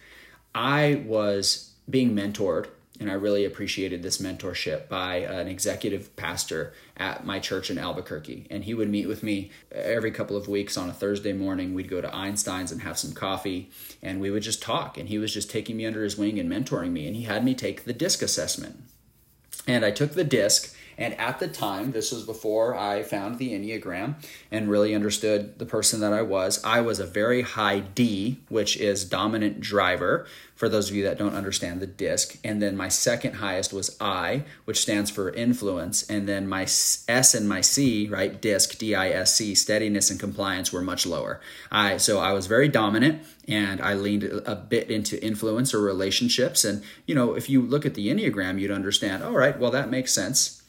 I 0.55 1.03
was 1.07 1.73
being 1.89 2.15
mentored, 2.15 2.69
and 2.99 3.11
I 3.11 3.15
really 3.15 3.47
appreciated 3.47 4.03
this 4.03 4.19
mentorship 4.19 4.89
by 4.89 5.17
an 5.17 5.49
executive 5.49 6.15
pastor 6.17 6.75
at 6.99 7.25
my 7.25 7.39
church 7.39 7.71
in 7.71 7.79
Albuquerque. 7.79 8.47
And 8.51 8.65
he 8.65 8.75
would 8.75 8.91
meet 8.91 9.09
with 9.09 9.23
me 9.23 9.51
every 9.73 10.11
couple 10.11 10.37
of 10.37 10.49
weeks 10.49 10.77
on 10.77 10.91
a 10.91 10.93
Thursday 10.93 11.33
morning. 11.33 11.73
We'd 11.73 11.89
go 11.89 12.03
to 12.03 12.15
Einstein's 12.15 12.71
and 12.71 12.83
have 12.83 12.99
some 12.99 13.13
coffee, 13.13 13.71
and 14.03 14.21
we 14.21 14.31
would 14.31 14.43
just 14.43 14.61
talk. 14.61 14.99
And 14.99 15.09
he 15.09 15.17
was 15.17 15.33
just 15.33 15.51
taking 15.51 15.79
me 15.79 15.87
under 15.87 16.05
his 16.05 16.19
wing 16.19 16.39
and 16.39 16.51
mentoring 16.51 16.91
me. 16.91 17.07
And 17.07 17.17
he 17.17 17.23
had 17.23 17.43
me 17.43 17.55
take 17.55 17.85
the 17.85 17.95
disc 17.95 18.21
assessment. 18.21 18.83
And 19.67 19.83
I 19.83 19.93
took 19.93 20.13
the 20.13 20.25
disc 20.25 20.77
and 21.01 21.19
at 21.19 21.39
the 21.39 21.49
time, 21.49 21.93
this 21.93 22.13
was 22.13 22.25
before 22.25 22.77
I 22.77 23.03
found 23.03 23.39
the 23.39 23.53
Enneagram 23.53 24.17
and 24.51 24.69
really 24.69 24.95
understood 24.95 25.59
the 25.59 25.65
person 25.65 26.01
that 26.01 26.13
I 26.13 26.21
was. 26.21 26.63
I 26.63 26.83
was 26.83 27.01
a 27.01 27.07
very 27.07 27.41
high 27.41 27.81
D, 27.81 28.41
which 28.51 28.77
is 28.77 29.07
dominant 29.07 29.61
driver, 29.61 30.27
for 30.55 30.69
those 30.69 30.91
of 30.91 30.95
you 30.95 31.05
that 31.05 31.17
don't 31.17 31.35
understand 31.35 31.81
the 31.81 31.87
disc. 31.87 32.39
And 32.45 32.61
then 32.61 32.77
my 32.77 32.89
second 32.89 33.37
highest 33.37 33.73
was 33.73 33.97
I, 33.99 34.45
which 34.67 34.83
stands 34.83 35.11
for 35.11 35.31
influence. 35.31 36.03
And 36.03 36.29
then 36.29 36.47
my 36.47 36.65
S 36.65 37.35
and 37.35 37.49
my 37.49 37.63
C, 37.63 38.07
right, 38.07 38.39
disc, 38.39 38.77
D 38.77 38.95
I 38.95 39.09
S 39.09 39.37
C, 39.37 39.55
steadiness 39.55 40.11
and 40.11 40.21
compliance 40.21 40.71
were 40.71 40.83
much 40.83 41.07
lower. 41.07 41.41
I 41.73 41.97
so 41.97 42.21
I 42.21 42.33
was 42.33 42.47
very 42.47 42.69
dominant 42.69 43.23
and 43.49 43.81
I 43.81 43.95
leaned 43.95 44.25
a 44.25 44.55
bit 44.55 44.91
into 44.91 45.23
influence 45.25 45.73
or 45.73 45.81
relationships. 45.81 46.63
And 46.63 46.83
you 47.07 47.15
know, 47.15 47.33
if 47.33 47.49
you 47.49 47.63
look 47.63 47.87
at 47.87 47.95
the 47.95 48.09
Enneagram, 48.09 48.61
you'd 48.61 48.71
understand, 48.71 49.25
all 49.25 49.33
right, 49.33 49.59
well 49.59 49.71
that 49.71 49.89
makes 49.89 50.13
sense 50.13 50.60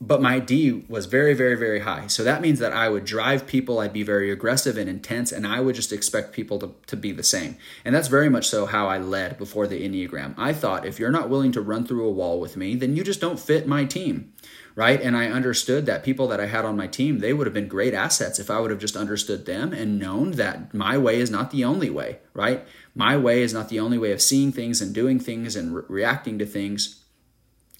but 0.00 0.22
my 0.22 0.38
D 0.38 0.84
was 0.88 1.06
very, 1.06 1.34
very, 1.34 1.56
very 1.56 1.80
high. 1.80 2.06
So 2.06 2.22
that 2.22 2.40
means 2.40 2.60
that 2.60 2.72
I 2.72 2.88
would 2.88 3.04
drive 3.04 3.48
people, 3.48 3.80
I'd 3.80 3.92
be 3.92 4.04
very 4.04 4.30
aggressive 4.30 4.78
and 4.78 4.88
intense, 4.88 5.32
and 5.32 5.44
I 5.44 5.60
would 5.60 5.74
just 5.74 5.92
expect 5.92 6.32
people 6.32 6.58
to, 6.60 6.74
to 6.86 6.96
be 6.96 7.10
the 7.10 7.24
same. 7.24 7.56
And 7.84 7.94
that's 7.94 8.06
very 8.06 8.28
much 8.28 8.48
so 8.48 8.66
how 8.66 8.86
I 8.86 8.98
led 8.98 9.38
before 9.38 9.66
the 9.66 9.86
Enneagram. 9.86 10.34
I 10.38 10.52
thought 10.52 10.86
if 10.86 11.00
you're 11.00 11.10
not 11.10 11.28
willing 11.28 11.50
to 11.52 11.60
run 11.60 11.84
through 11.84 12.06
a 12.06 12.12
wall 12.12 12.38
with 12.38 12.56
me, 12.56 12.76
then 12.76 12.94
you 12.94 13.02
just 13.02 13.20
don't 13.20 13.40
fit 13.40 13.66
my 13.66 13.84
team. 13.84 14.32
Right. 14.76 15.00
And 15.00 15.16
I 15.16 15.26
understood 15.26 15.86
that 15.86 16.04
people 16.04 16.28
that 16.28 16.38
I 16.38 16.46
had 16.46 16.64
on 16.64 16.76
my 16.76 16.86
team, 16.86 17.18
they 17.18 17.32
would 17.32 17.48
have 17.48 17.54
been 17.54 17.66
great 17.66 17.94
assets 17.94 18.38
if 18.38 18.48
I 18.48 18.60
would 18.60 18.70
have 18.70 18.78
just 18.78 18.94
understood 18.94 19.44
them 19.44 19.72
and 19.72 19.98
known 19.98 20.32
that 20.32 20.72
my 20.72 20.96
way 20.96 21.18
is 21.18 21.32
not 21.32 21.50
the 21.50 21.64
only 21.64 21.90
way. 21.90 22.20
Right. 22.32 22.64
My 22.94 23.16
way 23.16 23.42
is 23.42 23.52
not 23.52 23.70
the 23.70 23.80
only 23.80 23.98
way 23.98 24.12
of 24.12 24.22
seeing 24.22 24.52
things 24.52 24.80
and 24.80 24.94
doing 24.94 25.18
things 25.18 25.56
and 25.56 25.74
re- 25.74 25.82
reacting 25.88 26.38
to 26.38 26.46
things 26.46 27.02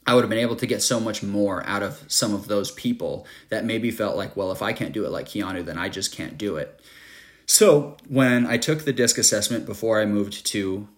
I 0.08 0.14
would 0.14 0.22
have 0.22 0.30
been 0.30 0.38
able 0.38 0.56
to 0.56 0.66
get 0.66 0.80
so 0.80 0.98
much 0.98 1.22
more 1.22 1.62
out 1.66 1.82
of 1.82 2.02
some 2.08 2.32
of 2.32 2.48
those 2.48 2.70
people 2.70 3.26
that 3.50 3.66
maybe 3.66 3.90
felt 3.90 4.16
like, 4.16 4.38
well, 4.38 4.50
if 4.50 4.62
I 4.62 4.72
can't 4.72 4.94
do 4.94 5.04
it 5.04 5.10
like 5.10 5.26
Keanu, 5.26 5.62
then 5.62 5.76
I 5.76 5.90
just 5.90 6.16
can't 6.16 6.38
do 6.38 6.56
it. 6.56 6.80
So 7.44 7.98
when 8.08 8.46
I 8.46 8.56
took 8.56 8.86
the 8.86 8.92
disc 8.94 9.18
assessment 9.18 9.66
before 9.66 10.00
I 10.00 10.06
moved 10.06 10.46
to 10.46 10.88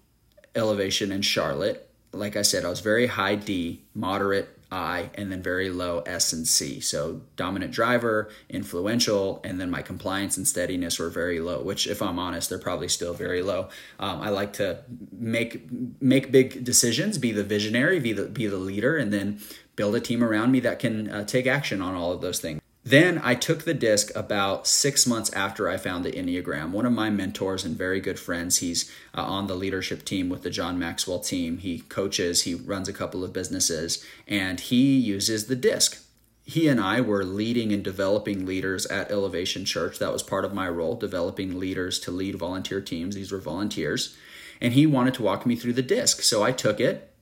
Elevation 0.55 1.11
in 1.11 1.23
Charlotte, 1.23 1.91
like 2.13 2.37
I 2.37 2.43
said, 2.43 2.65
I 2.65 2.69
was 2.69 2.79
very 2.79 3.09
high 3.09 3.35
D, 3.35 3.83
moderate 3.97 4.60
I, 4.71 5.11
and 5.15 5.33
then 5.33 5.43
very 5.43 5.71
low 5.71 6.01
S 6.07 6.33
and 6.33 6.47
C. 6.47 6.81
So 6.81 7.23
dominant 7.37 7.73
driver, 7.73 8.31
influential, 8.49 9.41
and 9.45 9.61
then 9.61 9.71
my 9.71 9.83
compliance 9.83 10.37
and 10.37 10.47
steadiness 10.47 10.99
were 10.99 11.11
very 11.11 11.41
low. 11.41 11.63
Which, 11.63 11.87
if 11.87 12.01
I'm 12.03 12.19
honest, 12.19 12.49
they're 12.49 12.59
probably 12.59 12.89
still 12.89 13.15
very 13.15 13.43
low. 13.43 13.69
Um, 13.99 14.21
I 14.21 14.31
like 14.31 14.53
to 14.55 14.83
make 15.13 15.71
make 16.01 16.31
big 16.31 16.65
decisions, 16.65 17.19
be 17.19 17.33
the 17.33 17.45
visionary, 17.45 18.01
be 18.01 18.13
the 18.13 18.27
be 18.27 18.47
the 18.47 18.59
leader, 18.59 18.97
and 18.97 19.13
then 19.13 19.41
build 19.77 19.95
a 19.95 20.01
team 20.01 20.23
around 20.23 20.53
me 20.53 20.61
that 20.61 20.79
can 20.79 21.11
uh, 21.11 21.25
take 21.25 21.47
action 21.47 21.81
on 21.81 21.95
all 21.95 22.13
of 22.13 22.21
those 22.21 22.39
things. 22.39 22.60
Then 22.91 23.21
I 23.23 23.37
took 23.37 23.63
the 23.63 23.73
disc 23.73 24.11
about 24.17 24.67
six 24.67 25.07
months 25.07 25.33
after 25.33 25.69
I 25.69 25.77
found 25.77 26.05
the 26.05 26.11
Enneagram. 26.11 26.73
One 26.73 26.87
of 26.87 26.93
my 26.93 27.09
mentors 27.09 27.65
and 27.65 27.79
very 27.79 28.01
good 28.01 28.19
friends, 28.19 28.59
he's 28.59 28.91
uh, 29.17 29.23
on 29.23 29.47
the 29.47 29.55
leadership 29.55 30.05
team 30.05 30.29
with 30.29 30.43
the 30.43 30.51
John 30.51 30.77
Maxwell 30.77 31.21
team. 31.21 31.59
He 31.59 31.83
coaches, 31.83 32.43
he 32.43 32.57
runs 32.57 32.89
a 32.89 32.93
couple 32.93 33.23
of 33.23 33.33
businesses, 33.33 34.05
and 34.27 34.59
he 34.59 34.99
uses 34.99 35.47
the 35.47 35.55
disc. 35.55 36.05
He 36.43 36.67
and 36.67 36.81
I 36.81 37.01
were 37.01 37.23
leading 37.23 37.73
and 37.73 37.85
developing 37.85 38.45
leaders 38.45 38.87
at 38.87 39.13
Elevation 39.13 39.65
Church. 39.65 40.01
That 40.01 40.13
was 40.13 40.25
part 40.25 40.45
of 40.45 40.53
my 40.53 40.69
role, 40.69 40.97
developing 40.97 41.61
leaders 41.61 42.01
to 42.01 42.11
lead 42.11 42.35
volunteer 42.35 42.81
teams. 42.81 43.15
These 43.15 43.31
were 43.31 43.39
volunteers. 43.39 44.17
And 44.61 44.73
he 44.73 44.85
wanted 44.85 45.15
to 45.15 45.23
walk 45.23 45.47
me 45.47 45.55
through 45.55 45.75
the 45.75 45.83
disc. 45.83 46.23
So 46.23 46.43
I 46.43 46.51
took 46.51 46.81
it 46.81 47.13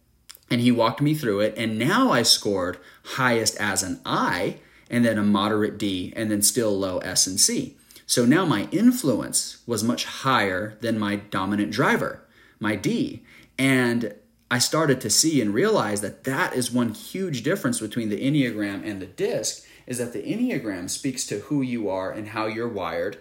and 0.50 0.62
he 0.62 0.72
walked 0.72 1.02
me 1.02 1.12
through 1.12 1.40
it. 1.40 1.52
And 1.58 1.78
now 1.78 2.10
I 2.10 2.22
scored 2.22 2.78
highest 3.02 3.54
as 3.58 3.82
an 3.82 4.00
I 4.06 4.60
and 4.90 5.04
then 5.04 5.18
a 5.18 5.22
moderate 5.22 5.78
D, 5.78 6.12
and 6.16 6.30
then 6.30 6.42
still 6.42 6.78
low 6.78 6.98
S 6.98 7.26
and 7.26 7.38
C. 7.38 7.76
So 8.06 8.24
now 8.24 8.46
my 8.46 8.68
influence 8.72 9.58
was 9.66 9.84
much 9.84 10.06
higher 10.06 10.78
than 10.80 10.98
my 10.98 11.16
dominant 11.16 11.72
driver, 11.72 12.24
my 12.58 12.74
D. 12.74 13.22
And 13.58 14.14
I 14.50 14.58
started 14.58 15.00
to 15.02 15.10
see 15.10 15.42
and 15.42 15.52
realize 15.52 16.00
that 16.00 16.24
that 16.24 16.54
is 16.54 16.72
one 16.72 16.94
huge 16.94 17.42
difference 17.42 17.80
between 17.80 18.08
the 18.08 18.20
Enneagram 18.20 18.88
and 18.88 19.02
the 19.02 19.06
DISC 19.06 19.66
is 19.86 19.98
that 19.98 20.14
the 20.14 20.22
Enneagram 20.22 20.88
speaks 20.88 21.26
to 21.26 21.40
who 21.40 21.60
you 21.60 21.90
are 21.90 22.10
and 22.10 22.28
how 22.28 22.46
you're 22.46 22.68
wired 22.68 23.18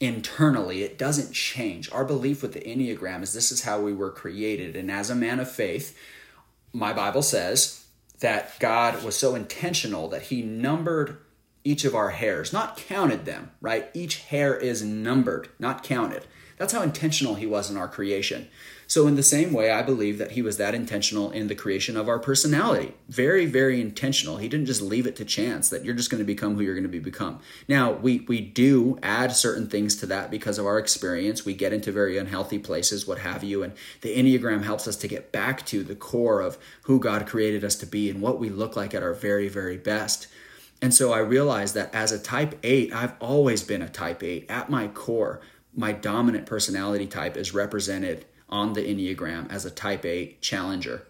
internally. 0.00 0.82
It 0.82 0.98
doesn't 0.98 1.32
change. 1.32 1.90
Our 1.92 2.04
belief 2.04 2.42
with 2.42 2.54
the 2.54 2.60
Enneagram 2.60 3.22
is 3.22 3.32
this 3.32 3.52
is 3.52 3.62
how 3.62 3.80
we 3.80 3.92
were 3.92 4.10
created. 4.10 4.74
And 4.74 4.90
as 4.90 5.10
a 5.10 5.14
man 5.14 5.38
of 5.38 5.50
faith, 5.50 5.96
my 6.72 6.92
Bible 6.92 7.22
says 7.22 7.83
that 8.20 8.58
God 8.60 9.02
was 9.02 9.16
so 9.16 9.34
intentional 9.34 10.08
that 10.08 10.22
he 10.22 10.42
numbered 10.42 11.18
each 11.64 11.84
of 11.84 11.94
our 11.94 12.10
hairs, 12.10 12.52
not 12.52 12.76
counted 12.76 13.24
them, 13.24 13.50
right? 13.60 13.88
Each 13.94 14.18
hair 14.18 14.54
is 14.54 14.82
numbered, 14.82 15.48
not 15.58 15.82
counted. 15.82 16.26
That's 16.56 16.72
how 16.72 16.82
intentional 16.82 17.34
he 17.34 17.46
was 17.46 17.70
in 17.70 17.76
our 17.76 17.88
creation. 17.88 18.48
So, 18.86 19.06
in 19.06 19.16
the 19.16 19.22
same 19.22 19.52
way, 19.52 19.70
I 19.70 19.82
believe 19.82 20.18
that 20.18 20.32
he 20.32 20.42
was 20.42 20.58
that 20.58 20.74
intentional 20.74 21.30
in 21.30 21.48
the 21.48 21.54
creation 21.54 21.96
of 21.96 22.08
our 22.08 22.18
personality. 22.18 22.94
Very, 23.08 23.46
very 23.46 23.80
intentional. 23.80 24.36
He 24.36 24.48
didn't 24.48 24.66
just 24.66 24.82
leave 24.82 25.06
it 25.06 25.16
to 25.16 25.24
chance 25.24 25.70
that 25.70 25.84
you're 25.84 25.94
just 25.94 26.10
going 26.10 26.20
to 26.20 26.26
become 26.26 26.54
who 26.54 26.62
you're 26.62 26.74
going 26.74 26.82
to 26.82 26.88
be 26.88 26.98
become. 26.98 27.40
Now, 27.66 27.92
we 27.92 28.20
we 28.28 28.40
do 28.40 28.98
add 29.02 29.32
certain 29.32 29.68
things 29.68 29.96
to 29.96 30.06
that 30.06 30.30
because 30.30 30.58
of 30.58 30.66
our 30.66 30.78
experience. 30.78 31.44
We 31.44 31.54
get 31.54 31.72
into 31.72 31.92
very 31.92 32.18
unhealthy 32.18 32.58
places, 32.58 33.06
what 33.06 33.18
have 33.20 33.42
you, 33.42 33.62
and 33.62 33.72
the 34.02 34.14
Enneagram 34.14 34.64
helps 34.64 34.86
us 34.86 34.96
to 34.96 35.08
get 35.08 35.32
back 35.32 35.64
to 35.66 35.82
the 35.82 35.96
core 35.96 36.40
of 36.40 36.58
who 36.82 37.00
God 37.00 37.26
created 37.26 37.64
us 37.64 37.76
to 37.76 37.86
be 37.86 38.10
and 38.10 38.20
what 38.20 38.38
we 38.38 38.50
look 38.50 38.76
like 38.76 38.94
at 38.94 39.02
our 39.02 39.14
very, 39.14 39.48
very 39.48 39.78
best. 39.78 40.28
And 40.82 40.92
so 40.92 41.14
I 41.14 41.18
realized 41.18 41.74
that 41.74 41.94
as 41.94 42.12
a 42.12 42.18
type 42.18 42.58
8, 42.62 42.92
I've 42.92 43.14
always 43.18 43.62
been 43.62 43.80
a 43.80 43.88
type 43.88 44.22
8 44.22 44.46
at 44.50 44.68
my 44.68 44.88
core. 44.88 45.40
My 45.74 45.92
dominant 45.92 46.46
personality 46.46 47.06
type 47.06 47.36
is 47.36 47.54
represented 47.54 48.24
on 48.48 48.74
the 48.74 48.82
Enneagram 48.82 49.50
as 49.50 49.64
a 49.64 49.70
type 49.70 50.04
8 50.04 50.40
challenger. 50.40 51.06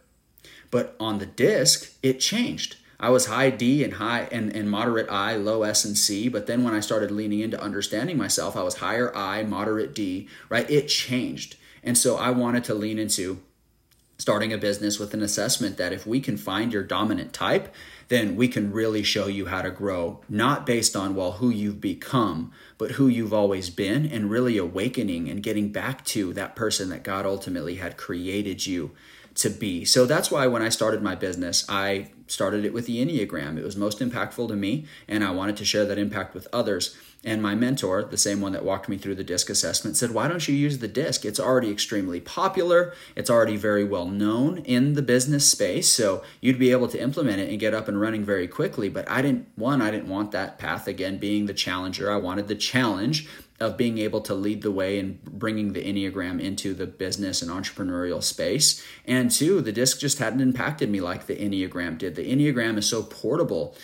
But 0.71 0.97
on 0.99 1.19
the 1.19 1.27
disc, 1.27 1.93
it 2.03 2.21
changed. 2.21 2.77
I 2.99 3.11
was 3.11 3.27
high 3.27 3.51
D 3.51 3.85
and 3.85 3.95
high 3.95 4.29
and, 4.33 4.55
and 4.55 4.71
moderate 4.71 5.11
I, 5.11 5.37
low 5.37 5.63
S 5.63 5.85
and 5.85 5.97
C. 5.97 6.29
But 6.29 6.47
then 6.47 6.65
when 6.65 6.75
I 6.75 6.81
started 6.81 7.11
leaning 7.11 7.41
into 7.41 7.61
understanding 7.61 8.17
myself, 8.17 8.57
I 8.57 8.63
was 8.63 8.77
higher 8.77 9.15
I, 9.15 9.43
moderate 9.43 9.95
D, 9.95 10.29
right? 10.49 10.69
It 10.71 10.89
changed. 10.89 11.57
And 11.83 11.99
so 11.99 12.17
I 12.17 12.31
wanted 12.31 12.65
to 12.65 12.75
lean 12.75 12.99
into 12.99 13.41
starting 14.19 14.53
a 14.53 14.59
business 14.59 14.99
with 14.99 15.13
an 15.15 15.23
assessment 15.23 15.77
that 15.77 15.93
if 15.93 16.07
we 16.07 16.21
can 16.21 16.37
find 16.37 16.73
your 16.73 16.83
dominant 16.83 17.33
type, 17.33 17.75
then 18.09 18.37
we 18.37 18.47
can 18.49 18.73
really 18.73 19.03
show 19.03 19.27
you 19.27 19.47
how 19.47 19.63
to 19.63 19.71
grow, 19.71 20.21
not 20.29 20.67
based 20.67 20.95
on, 20.95 21.15
well, 21.15 21.33
who 21.33 21.51
you've 21.51 21.81
become, 21.81 22.53
but 22.79 22.93
who 22.93 23.09
you've 23.09 23.33
always 23.33 23.71
been, 23.71 24.07
and 24.07 24.31
really 24.31 24.57
awakening 24.59 25.29
and 25.29 25.43
getting 25.43 25.73
back 25.73 26.05
to 26.05 26.33
that 26.35 26.55
person 26.55 26.91
that 26.91 27.03
God 27.03 27.27
ultimately 27.27 27.77
had 27.77 27.97
created 27.97 28.67
you 28.67 28.93
to 29.37 29.51
be. 29.51 29.85
So 29.85 30.07
that's 30.07 30.31
why 30.31 30.47
when 30.47 30.63
I 30.63 30.69
started 30.69 31.03
my 31.03 31.15
business, 31.15 31.65
I 31.69 32.11
started 32.27 32.65
it 32.65 32.73
with 32.73 32.87
the 32.87 33.05
Enneagram. 33.05 33.59
It 33.59 33.65
was 33.65 33.77
most 33.77 33.99
impactful 33.99 34.49
to 34.49 34.57
me, 34.57 34.87
and 35.09 35.25
I 35.25 35.31
wanted 35.31 35.57
to 35.59 35.65
share 35.65 35.85
that 35.87 35.99
impact 35.99 36.35
with 36.35 36.49
others. 36.53 36.97
And 37.27 37.43
my 37.43 37.55
mentor, 37.55 38.05
the 38.05 38.19
same 38.19 38.43
one 38.43 38.53
that 38.53 38.65
walked 38.65 38.89
me 38.89 38.99
through 38.99 39.15
the 39.15 39.25
DISC 39.25 39.49
assessment, 39.49 39.97
said, 39.97 40.11
Why 40.11 40.29
don't 40.29 40.47
you 40.47 40.55
use 40.55 40.79
the 40.79 40.89
DISC? 40.89 41.25
It's 41.25 41.41
already 41.41 41.71
extremely 41.71 42.21
popular, 42.21 42.95
it's 43.17 43.31
already 43.31 43.57
very 43.57 43.83
well 43.83 44.07
known 44.07 44.59
in 44.59 44.93
the 44.93 45.03
business 45.03 45.49
space, 45.49 45.91
so 45.91 46.23
you'd 46.41 46.59
be 46.59 46.71
able 46.71 46.89
to 46.89 47.01
implement 47.01 47.41
it 47.41 47.49
and 47.49 47.59
get 47.59 47.75
up 47.75 47.89
and 47.89 48.01
running 48.01 48.25
very 48.25 48.47
quickly. 48.47 48.89
But 48.91 49.11
I 49.11 49.23
didn't, 49.23 49.49
one, 49.57 49.81
I 49.81 49.91
didn't 49.91 50.09
want 50.09 50.33
that 50.33 50.59
path 50.59 50.87
again, 50.87 51.19
being 51.19 51.47
the 51.47 51.55
challenger. 51.55 52.13
I 52.13 52.17
wanted 52.17 52.47
the 52.47 52.55
challenge 52.55 53.27
of 53.65 53.77
being 53.77 53.99
able 53.99 54.21
to 54.23 54.35
lead 54.35 54.63
the 54.63 54.71
way 54.71 54.99
and 54.99 55.23
bringing 55.25 55.73
the 55.73 55.85
Enneagram 55.85 56.41
into 56.41 56.75
the 56.75 56.87
business 56.87 57.43
and 57.43 57.51
entrepreneurial 57.51 58.23
space. 58.23 58.85
And 59.07 59.31
two, 59.31 59.61
the 59.61 59.73
disc 59.73 59.99
just 59.99 60.19
hadn't 60.19 60.41
impacted 60.41 60.91
me 60.91 61.01
like 61.01 61.27
the 61.27 61.37
Enneagram 61.37 61.99
did. 61.99 62.15
The 62.15 62.31
Enneagram 62.31 62.79
is 62.79 62.89
so 62.89 63.03
portable 63.03 63.77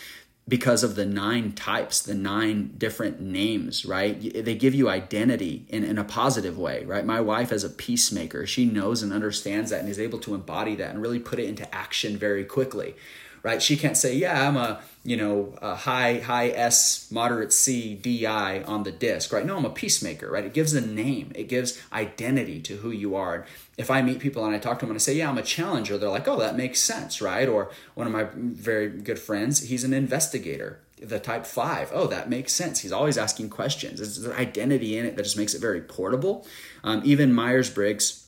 because 0.47 0.83
of 0.83 0.95
the 0.95 1.05
nine 1.05 1.53
types, 1.53 2.01
the 2.01 2.13
nine 2.15 2.73
different 2.77 3.21
names, 3.21 3.85
right? 3.85 4.43
They 4.43 4.55
give 4.55 4.73
you 4.73 4.89
identity 4.89 5.65
in, 5.69 5.83
in 5.83 5.97
a 5.97 6.03
positive 6.03 6.57
way, 6.57 6.83
right? 6.83 7.05
My 7.05 7.21
wife, 7.21 7.51
is 7.51 7.63
a 7.63 7.69
peacemaker, 7.69 8.45
she 8.45 8.65
knows 8.65 9.03
and 9.03 9.13
understands 9.13 9.71
that 9.71 9.79
and 9.79 9.89
is 9.89 9.99
able 9.99 10.19
to 10.19 10.35
embody 10.35 10.75
that 10.75 10.91
and 10.91 11.01
really 11.01 11.19
put 11.19 11.39
it 11.39 11.47
into 11.47 11.73
action 11.73 12.17
very 12.17 12.43
quickly, 12.43 12.95
right? 13.43 13.61
She 13.61 13.77
can't 13.77 13.97
say, 13.97 14.15
yeah, 14.15 14.47
I'm 14.47 14.57
a, 14.57 14.81
you 15.03 15.17
know, 15.17 15.55
a 15.61 15.75
high, 15.75 16.19
high 16.19 16.49
S, 16.49 17.11
moderate 17.11 17.51
C, 17.51 17.95
DI 17.95 18.63
on 18.63 18.83
the 18.83 18.91
disc, 18.91 19.31
right? 19.33 19.45
No, 19.45 19.57
I'm 19.57 19.65
a 19.65 19.69
peacemaker, 19.69 20.29
right? 20.29 20.45
It 20.45 20.53
gives 20.53 20.73
a 20.73 20.81
name, 20.81 21.31
it 21.35 21.47
gives 21.47 21.81
identity 21.91 22.61
to 22.61 22.77
who 22.77 22.91
you 22.91 23.15
are. 23.15 23.45
If 23.77 23.89
I 23.89 24.01
meet 24.01 24.19
people 24.19 24.45
and 24.45 24.55
I 24.55 24.59
talk 24.59 24.79
to 24.79 24.85
them 24.85 24.91
and 24.91 24.97
I 24.97 24.99
say, 24.99 25.15
yeah, 25.15 25.29
I'm 25.29 25.37
a 25.37 25.43
challenger, 25.43 25.97
they're 25.97 26.09
like, 26.09 26.27
oh, 26.27 26.39
that 26.39 26.55
makes 26.55 26.79
sense, 26.79 27.21
right? 27.21 27.47
Or 27.47 27.71
one 27.95 28.07
of 28.07 28.13
my 28.13 28.27
very 28.33 28.89
good 28.89 29.19
friends, 29.19 29.61
he's 29.63 29.83
an 29.83 29.93
investigator 29.93 30.79
the 31.01 31.19
type 31.19 31.45
five. 31.45 31.89
Oh, 31.93 32.07
that 32.07 32.29
makes 32.29 32.53
sense. 32.53 32.79
He's 32.79 32.91
always 32.91 33.17
asking 33.17 33.49
questions. 33.49 33.99
There's 33.99 34.19
an 34.19 34.33
identity 34.33 34.97
in 34.97 35.05
it 35.05 35.15
that 35.15 35.23
just 35.23 35.37
makes 35.37 35.55
it 35.55 35.59
very 35.59 35.81
portable. 35.81 36.45
Um, 36.83 37.01
even 37.03 37.33
Myers 37.33 37.71
Briggs 37.71 38.20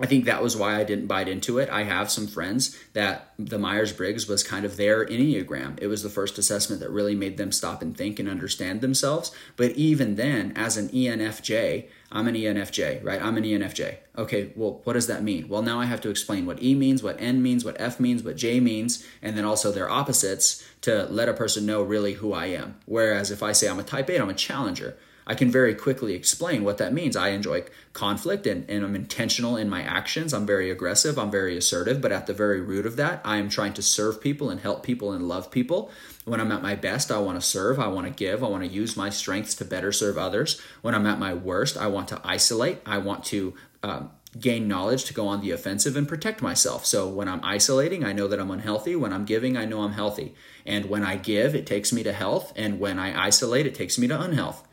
I 0.00 0.06
think 0.06 0.24
that 0.24 0.42
was 0.42 0.56
why 0.56 0.74
I 0.74 0.82
didn't 0.82 1.06
bite 1.06 1.28
into 1.28 1.58
it. 1.58 1.70
I 1.70 1.84
have 1.84 2.10
some 2.10 2.26
friends 2.26 2.76
that 2.94 3.32
the 3.38 3.60
Myers 3.60 3.92
Briggs 3.92 4.26
was 4.26 4.42
kind 4.42 4.64
of 4.64 4.76
their 4.76 5.06
Enneagram. 5.06 5.80
It 5.80 5.86
was 5.86 6.02
the 6.02 6.10
first 6.10 6.36
assessment 6.36 6.80
that 6.80 6.90
really 6.90 7.14
made 7.14 7.36
them 7.36 7.52
stop 7.52 7.80
and 7.80 7.96
think 7.96 8.18
and 8.18 8.28
understand 8.28 8.80
themselves. 8.80 9.30
But 9.56 9.70
even 9.72 10.16
then, 10.16 10.52
as 10.56 10.76
an 10.76 10.88
ENFJ, 10.88 11.86
I'm 12.10 12.26
an 12.26 12.34
ENFJ, 12.34 13.04
right? 13.04 13.22
I'm 13.22 13.36
an 13.36 13.44
ENFJ. 13.44 13.98
Okay, 14.18 14.52
well, 14.56 14.80
what 14.82 14.94
does 14.94 15.06
that 15.06 15.22
mean? 15.22 15.48
Well, 15.48 15.62
now 15.62 15.78
I 15.80 15.84
have 15.84 16.00
to 16.00 16.10
explain 16.10 16.44
what 16.44 16.60
E 16.60 16.74
means, 16.74 17.02
what 17.02 17.20
N 17.20 17.40
means, 17.40 17.64
what 17.64 17.80
F 17.80 18.00
means, 18.00 18.24
what 18.24 18.36
J 18.36 18.58
means, 18.58 19.06
and 19.22 19.36
then 19.36 19.44
also 19.44 19.70
their 19.70 19.88
opposites 19.88 20.64
to 20.80 21.04
let 21.04 21.28
a 21.28 21.34
person 21.34 21.66
know 21.66 21.82
really 21.82 22.14
who 22.14 22.32
I 22.32 22.46
am. 22.46 22.76
Whereas 22.86 23.30
if 23.30 23.44
I 23.44 23.52
say 23.52 23.68
I'm 23.68 23.78
a 23.78 23.84
type 23.84 24.10
8, 24.10 24.20
I'm 24.20 24.28
a 24.28 24.34
challenger. 24.34 24.96
I 25.26 25.34
can 25.34 25.50
very 25.50 25.74
quickly 25.74 26.14
explain 26.14 26.64
what 26.64 26.78
that 26.78 26.92
means. 26.92 27.16
I 27.16 27.28
enjoy 27.28 27.64
conflict 27.92 28.46
and, 28.46 28.68
and 28.68 28.84
I'm 28.84 28.94
intentional 28.94 29.56
in 29.56 29.68
my 29.68 29.82
actions. 29.82 30.32
I'm 30.34 30.46
very 30.46 30.70
aggressive, 30.70 31.18
I'm 31.18 31.30
very 31.30 31.56
assertive, 31.56 32.00
but 32.00 32.12
at 32.12 32.26
the 32.26 32.34
very 32.34 32.60
root 32.60 32.86
of 32.86 32.96
that, 32.96 33.20
I 33.24 33.36
am 33.36 33.48
trying 33.48 33.72
to 33.74 33.82
serve 33.82 34.20
people 34.20 34.50
and 34.50 34.60
help 34.60 34.82
people 34.82 35.12
and 35.12 35.26
love 35.28 35.50
people. 35.50 35.90
When 36.24 36.40
I'm 36.40 36.52
at 36.52 36.62
my 36.62 36.74
best, 36.74 37.10
I 37.10 37.18
want 37.18 37.40
to 37.40 37.46
serve, 37.46 37.78
I 37.78 37.88
want 37.88 38.06
to 38.06 38.12
give, 38.12 38.42
I 38.42 38.48
want 38.48 38.64
to 38.64 38.68
use 38.68 38.96
my 38.96 39.10
strengths 39.10 39.54
to 39.56 39.64
better 39.64 39.92
serve 39.92 40.18
others. 40.18 40.60
When 40.82 40.94
I'm 40.94 41.06
at 41.06 41.18
my 41.18 41.34
worst, 41.34 41.76
I 41.76 41.86
want 41.86 42.08
to 42.08 42.20
isolate, 42.24 42.80
I 42.86 42.98
want 42.98 43.24
to 43.26 43.54
um, 43.82 44.10
gain 44.38 44.66
knowledge 44.66 45.04
to 45.04 45.14
go 45.14 45.28
on 45.28 45.40
the 45.40 45.52
offensive 45.52 45.96
and 45.96 46.08
protect 46.08 46.42
myself. 46.42 46.84
So 46.86 47.08
when 47.08 47.28
I'm 47.28 47.44
isolating, 47.44 48.04
I 48.04 48.12
know 48.12 48.26
that 48.28 48.40
I'm 48.40 48.50
unhealthy. 48.50 48.96
When 48.96 49.12
I'm 49.12 49.24
giving, 49.24 49.56
I 49.56 49.64
know 49.64 49.82
I'm 49.82 49.92
healthy. 49.92 50.34
And 50.66 50.86
when 50.86 51.04
I 51.04 51.16
give, 51.16 51.54
it 51.54 51.66
takes 51.66 51.92
me 51.92 52.02
to 52.02 52.12
health. 52.12 52.52
And 52.56 52.80
when 52.80 52.98
I 52.98 53.26
isolate, 53.26 53.66
it 53.66 53.74
takes 53.74 53.98
me 53.98 54.08
to 54.08 54.20
unhealth. 54.20 54.66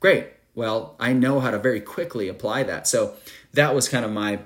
Great. 0.00 0.28
Well, 0.54 0.96
I 0.98 1.12
know 1.12 1.40
how 1.40 1.50
to 1.50 1.58
very 1.58 1.80
quickly 1.80 2.28
apply 2.28 2.62
that. 2.64 2.86
So 2.86 3.14
that 3.52 3.74
was 3.74 3.88
kind 3.88 4.04
of 4.04 4.10
my 4.10 4.40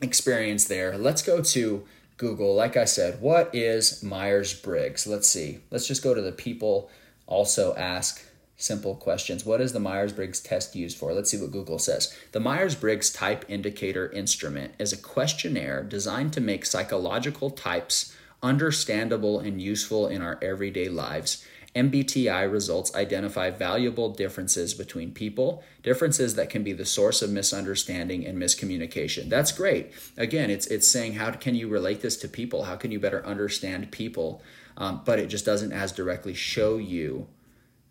experience 0.00 0.64
there. 0.64 0.96
Let's 0.96 1.22
go 1.22 1.42
to 1.42 1.84
Google. 2.16 2.54
Like 2.54 2.76
I 2.76 2.84
said, 2.84 3.20
what 3.20 3.54
is 3.54 4.02
Myers 4.02 4.54
Briggs? 4.54 5.06
Let's 5.06 5.28
see. 5.28 5.60
Let's 5.70 5.86
just 5.86 6.02
go 6.02 6.14
to 6.14 6.22
the 6.22 6.32
people 6.32 6.90
also 7.26 7.74
ask 7.74 8.24
simple 8.56 8.94
questions. 8.94 9.44
What 9.44 9.60
is 9.60 9.72
the 9.72 9.80
Myers 9.80 10.12
Briggs 10.12 10.40
test 10.40 10.76
used 10.76 10.96
for? 10.96 11.12
Let's 11.12 11.30
see 11.30 11.40
what 11.40 11.50
Google 11.50 11.78
says. 11.78 12.16
The 12.32 12.40
Myers 12.40 12.74
Briggs 12.74 13.10
Type 13.10 13.44
Indicator 13.48 14.10
Instrument 14.10 14.74
is 14.78 14.92
a 14.92 14.96
questionnaire 14.96 15.82
designed 15.82 16.32
to 16.34 16.40
make 16.40 16.64
psychological 16.64 17.50
types 17.50 18.14
understandable 18.42 19.40
and 19.40 19.60
useful 19.60 20.06
in 20.06 20.22
our 20.22 20.38
everyday 20.42 20.88
lives. 20.88 21.44
MBTI 21.74 22.50
results 22.52 22.94
identify 22.94 23.48
valuable 23.50 24.10
differences 24.10 24.74
between 24.74 25.12
people, 25.12 25.64
differences 25.82 26.34
that 26.34 26.50
can 26.50 26.62
be 26.62 26.74
the 26.74 26.84
source 26.84 27.22
of 27.22 27.30
misunderstanding 27.30 28.26
and 28.26 28.38
miscommunication. 28.38 29.30
That's 29.30 29.52
great. 29.52 29.92
Again, 30.18 30.50
it's 30.50 30.66
it's 30.66 30.86
saying 30.86 31.14
how 31.14 31.30
can 31.32 31.54
you 31.54 31.68
relate 31.68 32.02
this 32.02 32.16
to 32.18 32.28
people? 32.28 32.64
How 32.64 32.76
can 32.76 32.90
you 32.90 33.00
better 33.00 33.24
understand 33.24 33.90
people? 33.90 34.42
Um, 34.76 35.00
but 35.04 35.18
it 35.18 35.26
just 35.26 35.46
doesn't 35.46 35.72
as 35.72 35.92
directly 35.92 36.34
show 36.34 36.76
you 36.76 37.28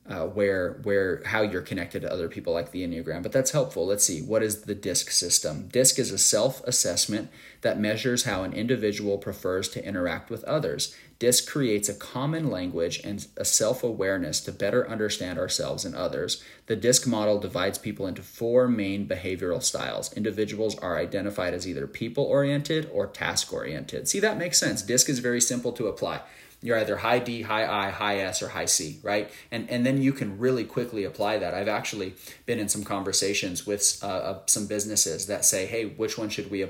uh, 0.07 0.25
where 0.25 0.79
where 0.83 1.21
how 1.25 1.41
you're 1.41 1.61
connected 1.61 2.01
to 2.01 2.11
other 2.11 2.27
people 2.27 2.53
like 2.53 2.71
the 2.71 2.85
enneagram 2.85 3.21
but 3.21 3.31
that's 3.31 3.51
helpful 3.51 3.85
let's 3.85 4.03
see 4.03 4.21
what 4.21 4.41
is 4.41 4.63
the 4.63 4.73
disc 4.73 5.11
system 5.11 5.67
disc 5.67 5.99
is 5.99 6.11
a 6.11 6.17
self-assessment 6.17 7.29
that 7.61 7.79
measures 7.79 8.23
how 8.23 8.43
an 8.43 8.51
individual 8.51 9.19
prefers 9.19 9.69
to 9.69 9.85
interact 9.85 10.31
with 10.31 10.43
others 10.45 10.95
disc 11.21 11.47
creates 11.47 11.87
a 11.87 11.93
common 11.93 12.49
language 12.49 12.99
and 13.03 13.27
a 13.37 13.45
self-awareness 13.45 14.41
to 14.41 14.51
better 14.51 14.89
understand 14.89 15.37
ourselves 15.37 15.85
and 15.85 15.93
others 15.93 16.43
the 16.65 16.75
disc 16.75 17.05
model 17.05 17.37
divides 17.37 17.77
people 17.77 18.07
into 18.07 18.23
four 18.23 18.67
main 18.67 19.07
behavioral 19.07 19.61
styles 19.61 20.11
individuals 20.13 20.75
are 20.79 20.97
identified 20.97 21.53
as 21.53 21.67
either 21.67 21.85
people 21.85 22.23
oriented 22.23 22.89
or 22.91 23.05
task 23.05 23.53
oriented 23.53 24.07
see 24.07 24.19
that 24.19 24.35
makes 24.35 24.57
sense 24.57 24.81
disc 24.81 25.07
is 25.07 25.19
very 25.19 25.39
simple 25.39 25.71
to 25.71 25.85
apply 25.85 26.19
you're 26.63 26.77
either 26.77 26.97
high 26.97 27.19
D, 27.19 27.41
high 27.41 27.65
I, 27.65 27.89
high 27.89 28.19
S, 28.19 28.43
or 28.43 28.49
high 28.49 28.65
C, 28.65 28.99
right? 29.01 29.31
And 29.51 29.67
and 29.67 29.83
then 29.83 29.99
you 29.99 30.13
can 30.13 30.37
really 30.37 30.63
quickly 30.63 31.03
apply 31.03 31.39
that. 31.39 31.55
I've 31.55 31.67
actually 31.67 32.13
been 32.45 32.59
in 32.59 32.69
some 32.69 32.83
conversations 32.83 33.65
with 33.65 33.99
uh, 34.03 34.05
uh, 34.05 34.39
some 34.45 34.67
businesses 34.67 35.25
that 35.25 35.43
say, 35.43 35.65
"Hey, 35.65 35.85
which 35.85 36.19
one 36.19 36.29
should 36.29 36.51
we 36.51 36.67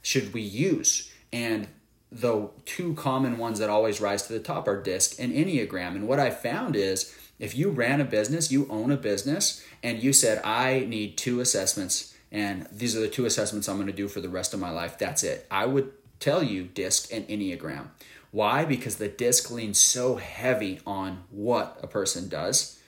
should 0.00 0.32
we 0.32 0.40
use?" 0.40 1.12
And 1.30 1.68
the 2.14 2.48
two 2.64 2.94
common 2.94 3.38
ones 3.38 3.58
that 3.58 3.68
always 3.68 4.00
rise 4.00 4.22
to 4.22 4.32
the 4.32 4.40
top 4.40 4.68
are 4.68 4.80
DISC 4.80 5.18
and 5.18 5.32
Enneagram. 5.32 5.96
And 5.96 6.06
what 6.06 6.20
I 6.20 6.30
found 6.30 6.76
is 6.76 7.14
if 7.38 7.56
you 7.56 7.70
ran 7.70 8.00
a 8.00 8.04
business, 8.04 8.52
you 8.52 8.66
own 8.70 8.92
a 8.92 8.96
business, 8.96 9.62
and 9.82 10.02
you 10.02 10.12
said, 10.12 10.40
"I 10.44 10.86
need 10.88 11.16
two 11.16 11.40
assessments." 11.40 12.14
And 12.30 12.66
these 12.72 12.96
are 12.96 13.00
the 13.00 13.08
two 13.08 13.26
assessments 13.26 13.68
I'm 13.68 13.76
going 13.76 13.86
to 13.86 13.92
do 13.92 14.08
for 14.08 14.20
the 14.20 14.28
rest 14.28 14.54
of 14.54 14.60
my 14.60 14.70
life. 14.70 14.98
That's 14.98 15.22
it. 15.22 15.46
I 15.50 15.66
would 15.66 15.92
tell 16.20 16.42
you 16.42 16.64
DISC 16.64 17.12
and 17.12 17.26
Enneagram. 17.28 17.88
Why? 18.30 18.64
Because 18.64 18.96
the 18.96 19.08
disc 19.08 19.50
leans 19.50 19.78
so 19.78 20.16
heavy 20.16 20.80
on 20.86 21.24
what 21.30 21.78
a 21.82 21.86
person 21.86 22.28
does, 22.28 22.78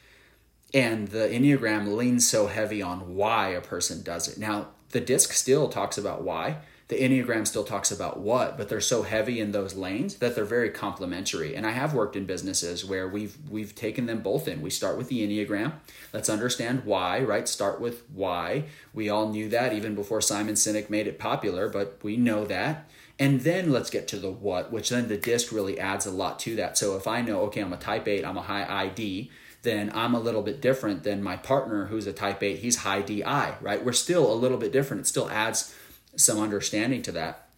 and 0.74 1.08
the 1.08 1.28
Enneagram 1.28 1.96
leans 1.96 2.28
so 2.28 2.46
heavy 2.46 2.82
on 2.82 3.14
why 3.14 3.48
a 3.48 3.60
person 3.60 4.02
does 4.02 4.28
it. 4.28 4.38
Now, 4.38 4.68
the 4.90 5.00
disc 5.00 5.32
still 5.32 5.68
talks 5.68 5.98
about 5.98 6.22
why, 6.22 6.58
the 6.88 6.96
Enneagram 6.96 7.46
still 7.46 7.64
talks 7.64 7.90
about 7.90 8.20
what, 8.20 8.57
but 8.57 8.68
they're 8.68 8.81
so 8.81 9.03
heavy 9.03 9.40
in 9.40 9.51
those 9.51 9.75
lanes 9.75 10.16
that 10.16 10.37
they're 10.37 10.44
very 10.44 10.70
complementary. 10.70 11.57
And 11.57 11.66
I 11.66 11.72
have 11.72 11.94
worked 11.94 12.14
in 12.14 12.27
businesses 12.27 12.85
where 12.85 13.09
we've 13.09 13.37
we've 13.51 13.75
taken 13.75 14.07
them 14.07 14.20
both 14.20 14.46
in. 14.46 14.62
We 14.62 14.70
start 14.70 14.96
with 14.96 15.09
the 15.09 15.27
Enneagram. 15.27 15.72
Let's 16.12 16.29
understand 16.29 16.85
why, 16.85 17.20
right? 17.20 17.49
Start 17.49 17.81
with 17.81 18.05
why. 18.14 18.66
We 18.94 19.09
all 19.09 19.29
knew 19.29 19.49
that 19.49 19.72
even 19.72 19.96
before 19.96 20.20
Simon 20.20 20.55
Sinek 20.55 20.88
made 20.88 21.09
it 21.09 21.18
popular, 21.18 21.68
but 21.68 21.99
we 22.05 22.16
know 22.16 22.44
that. 22.44 22.88
And 23.18 23.40
then 23.40 23.72
let's 23.72 23.90
get 23.90 24.07
to 24.09 24.18
the 24.18 24.31
what, 24.31 24.70
which 24.70 24.90
then 24.90 25.09
the 25.09 25.16
disc 25.16 25.51
really 25.51 25.81
adds 25.81 26.07
a 26.07 26.11
lot 26.11 26.38
to 26.40 26.55
that. 26.57 26.77
So 26.77 26.96
if 26.96 27.07
I 27.09 27.22
know, 27.22 27.40
okay, 27.42 27.62
I'm 27.62 27.72
a 27.72 27.79
type 27.79 28.07
8, 28.07 28.25
I'm 28.25 28.37
a 28.37 28.42
high 28.42 28.85
ID, 28.85 29.31
then 29.62 29.90
I'm 29.94 30.14
a 30.14 30.20
little 30.20 30.42
bit 30.42 30.61
different 30.61 31.03
than 31.03 31.22
my 31.22 31.37
partner 31.37 31.87
who's 31.87 32.07
a 32.07 32.12
type 32.12 32.42
8, 32.42 32.59
he's 32.59 32.77
high 32.77 33.01
DI, 33.01 33.55
right? 33.61 33.85
We're 33.85 33.92
still 33.92 34.31
a 34.31 34.35
little 34.35 34.59
bit 34.59 34.70
different. 34.70 35.01
It 35.01 35.07
still 35.07 35.31
adds 35.31 35.75
some 36.16 36.38
understanding 36.38 37.02
to 37.02 37.12
that. 37.12 37.48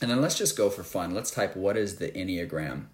And 0.00 0.10
then 0.10 0.20
let's 0.20 0.38
just 0.38 0.56
go 0.56 0.70
for 0.70 0.82
fun. 0.82 1.14
Let's 1.14 1.30
type 1.30 1.56
what 1.56 1.76
is 1.76 1.96
the 1.96 2.08
Enneagram? 2.10 2.86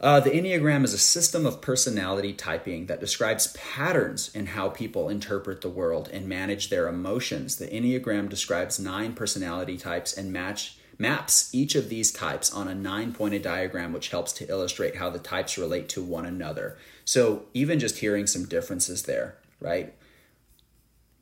Uh, 0.00 0.18
the 0.18 0.30
Enneagram 0.30 0.82
is 0.82 0.94
a 0.94 0.98
system 0.98 1.44
of 1.44 1.60
personality 1.60 2.32
typing 2.32 2.86
that 2.86 3.00
describes 3.00 3.48
patterns 3.48 4.34
in 4.34 4.46
how 4.46 4.70
people 4.70 5.10
interpret 5.10 5.60
the 5.60 5.68
world 5.68 6.08
and 6.10 6.26
manage 6.26 6.70
their 6.70 6.88
emotions. 6.88 7.56
The 7.56 7.66
Enneagram 7.66 8.30
describes 8.30 8.80
nine 8.80 9.12
personality 9.12 9.76
types 9.76 10.16
and 10.16 10.32
match 10.32 10.78
maps 10.96 11.50
each 11.54 11.74
of 11.74 11.88
these 11.88 12.12
types 12.12 12.52
on 12.52 12.68
a 12.68 12.74
nine 12.74 13.12
pointed 13.12 13.42
diagram, 13.42 13.92
which 13.92 14.10
helps 14.10 14.32
to 14.34 14.48
illustrate 14.48 14.96
how 14.96 15.10
the 15.10 15.18
types 15.18 15.58
relate 15.58 15.88
to 15.90 16.02
one 16.02 16.24
another. 16.24 16.78
So, 17.04 17.44
even 17.52 17.78
just 17.78 17.98
hearing 17.98 18.26
some 18.26 18.46
differences 18.46 19.02
there, 19.02 19.36
right? 19.60 19.94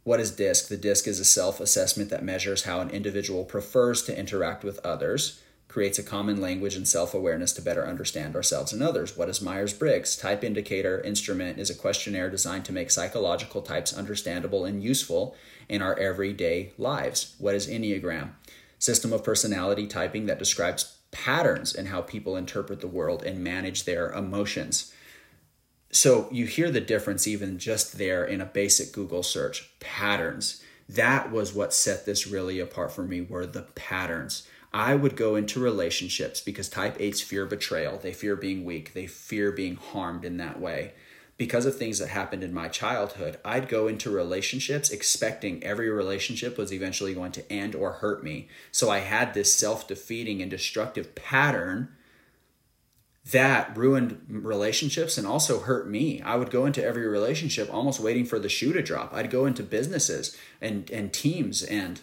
What 0.09 0.21
is 0.21 0.31
DISC? 0.31 0.69
The 0.69 0.79
DISC 0.79 1.07
is 1.07 1.21
a 1.21 1.25
self 1.27 1.61
assessment 1.61 2.09
that 2.09 2.25
measures 2.25 2.63
how 2.63 2.81
an 2.81 2.89
individual 2.89 3.45
prefers 3.45 4.03
to 4.05 4.19
interact 4.19 4.65
with 4.65 4.81
others 4.83 5.43
creates 5.69 5.99
a 5.99 6.03
common 6.03 6.41
language 6.41 6.75
and 6.75 6.89
self 6.89 7.13
awareness 7.13 7.53
to 7.53 7.61
better 7.61 7.87
understand 7.87 8.35
ourselves 8.35 8.73
and 8.73 8.83
others. 8.83 9.19
What 9.19 9.29
is 9.29 9.43
Myers 9.43 9.75
Briggs? 9.75 10.17
Type 10.17 10.43
indicator 10.43 10.99
instrument 11.03 11.59
is 11.59 11.69
a 11.69 11.75
questionnaire 11.75 12.31
designed 12.31 12.65
to 12.65 12.73
make 12.73 12.91
psychological 12.91 13.61
types 13.61 13.93
understandable 13.93 14.65
and 14.65 14.83
useful 14.83 15.37
in 15.69 15.83
our 15.83 15.99
everyday 15.99 16.73
lives. 16.79 17.35
What 17.39 17.55
is 17.55 17.69
Enneagram? 17.69 18.31
System 18.79 19.13
of 19.13 19.23
personality 19.23 19.87
typing 19.87 20.25
that 20.25 20.39
describes 20.39 20.97
patterns 21.11 21.75
in 21.75 21.85
how 21.85 22.01
people 22.01 22.35
interpret 22.35 22.81
the 22.81 22.89
world 22.89 23.23
and 23.25 23.45
manage 23.45 23.85
their 23.85 24.11
emotions. 24.13 24.91
So 25.91 26.29
you 26.31 26.47
hear 26.47 26.71
the 26.71 26.81
difference 26.81 27.27
even 27.27 27.59
just 27.59 27.99
there 27.99 28.25
in 28.25 28.41
a 28.41 28.47
basic 28.47 28.93
Google 28.93 29.23
search 29.23 29.71
patterns. 29.81 30.63
That 30.89 31.31
was 31.33 31.55
what 31.55 31.75
set 31.75 32.07
this 32.07 32.27
really 32.27 32.61
apart 32.61 32.93
for 32.93 33.03
me 33.03 33.21
were 33.21 33.47
the 33.47 33.63
patterns 33.63 34.47
I 34.73 34.95
would 34.95 35.17
go 35.17 35.35
into 35.35 35.61
relationships 35.61 36.41
because 36.41 36.69
type 36.69 36.99
8s 36.99 37.23
fear 37.23 37.47
betrayal. 37.47 37.99
They 37.99 38.13
fear 38.13 38.37
being 38.37 38.65
weak. 38.65 38.93
They 38.93 39.07
fear 39.07 39.51
being 39.51 39.77
harmed 39.77 40.25
in 40.25 40.37
that 40.39 40.61
way. 40.61 40.93
Because 41.39 41.67
of 41.67 41.77
things 41.77 42.01
that 42.01 42.09
happened 42.09 42.43
in 42.43 42.53
my 42.53 42.69
childhood, 42.69 43.39
I'd 43.45 43.69
go 43.69 43.87
into 43.87 44.11
relationships 44.11 44.91
expecting 44.91 45.63
every 45.63 45.89
relationship 45.89 46.59
was 46.59 46.73
eventually 46.73 47.15
going 47.15 47.33
to 47.33 47.53
end 47.53 47.75
or 47.75 47.93
hurt 47.93 48.25
me. 48.25 48.49
So 48.73 48.91
I 48.91 48.99
had 48.99 49.33
this 49.33 49.53
self 49.53 49.87
defeating 49.87 50.43
and 50.43 50.51
destructive 50.51 51.15
pattern 51.15 51.91
that 53.33 53.77
ruined 53.77 54.25
relationships 54.29 55.19
and 55.19 55.27
also 55.27 55.61
hurt 55.61 55.89
me. 55.89 56.23
I 56.23 56.37
would 56.37 56.51
go 56.51 56.65
into 56.65 56.85
every 56.85 57.07
relationship 57.07 57.73
almost 57.73 58.01
waiting 58.01 58.25
for 58.25 58.39
the 58.39 58.49
shoe 58.49 58.73
to 58.73 58.83
drop. 58.83 59.13
I'd 59.13 59.31
go 59.31 59.45
into 59.45 59.63
businesses 59.63 60.37
and, 60.61 60.91
and 60.91 61.13
teams 61.13 61.63
and 61.63 62.01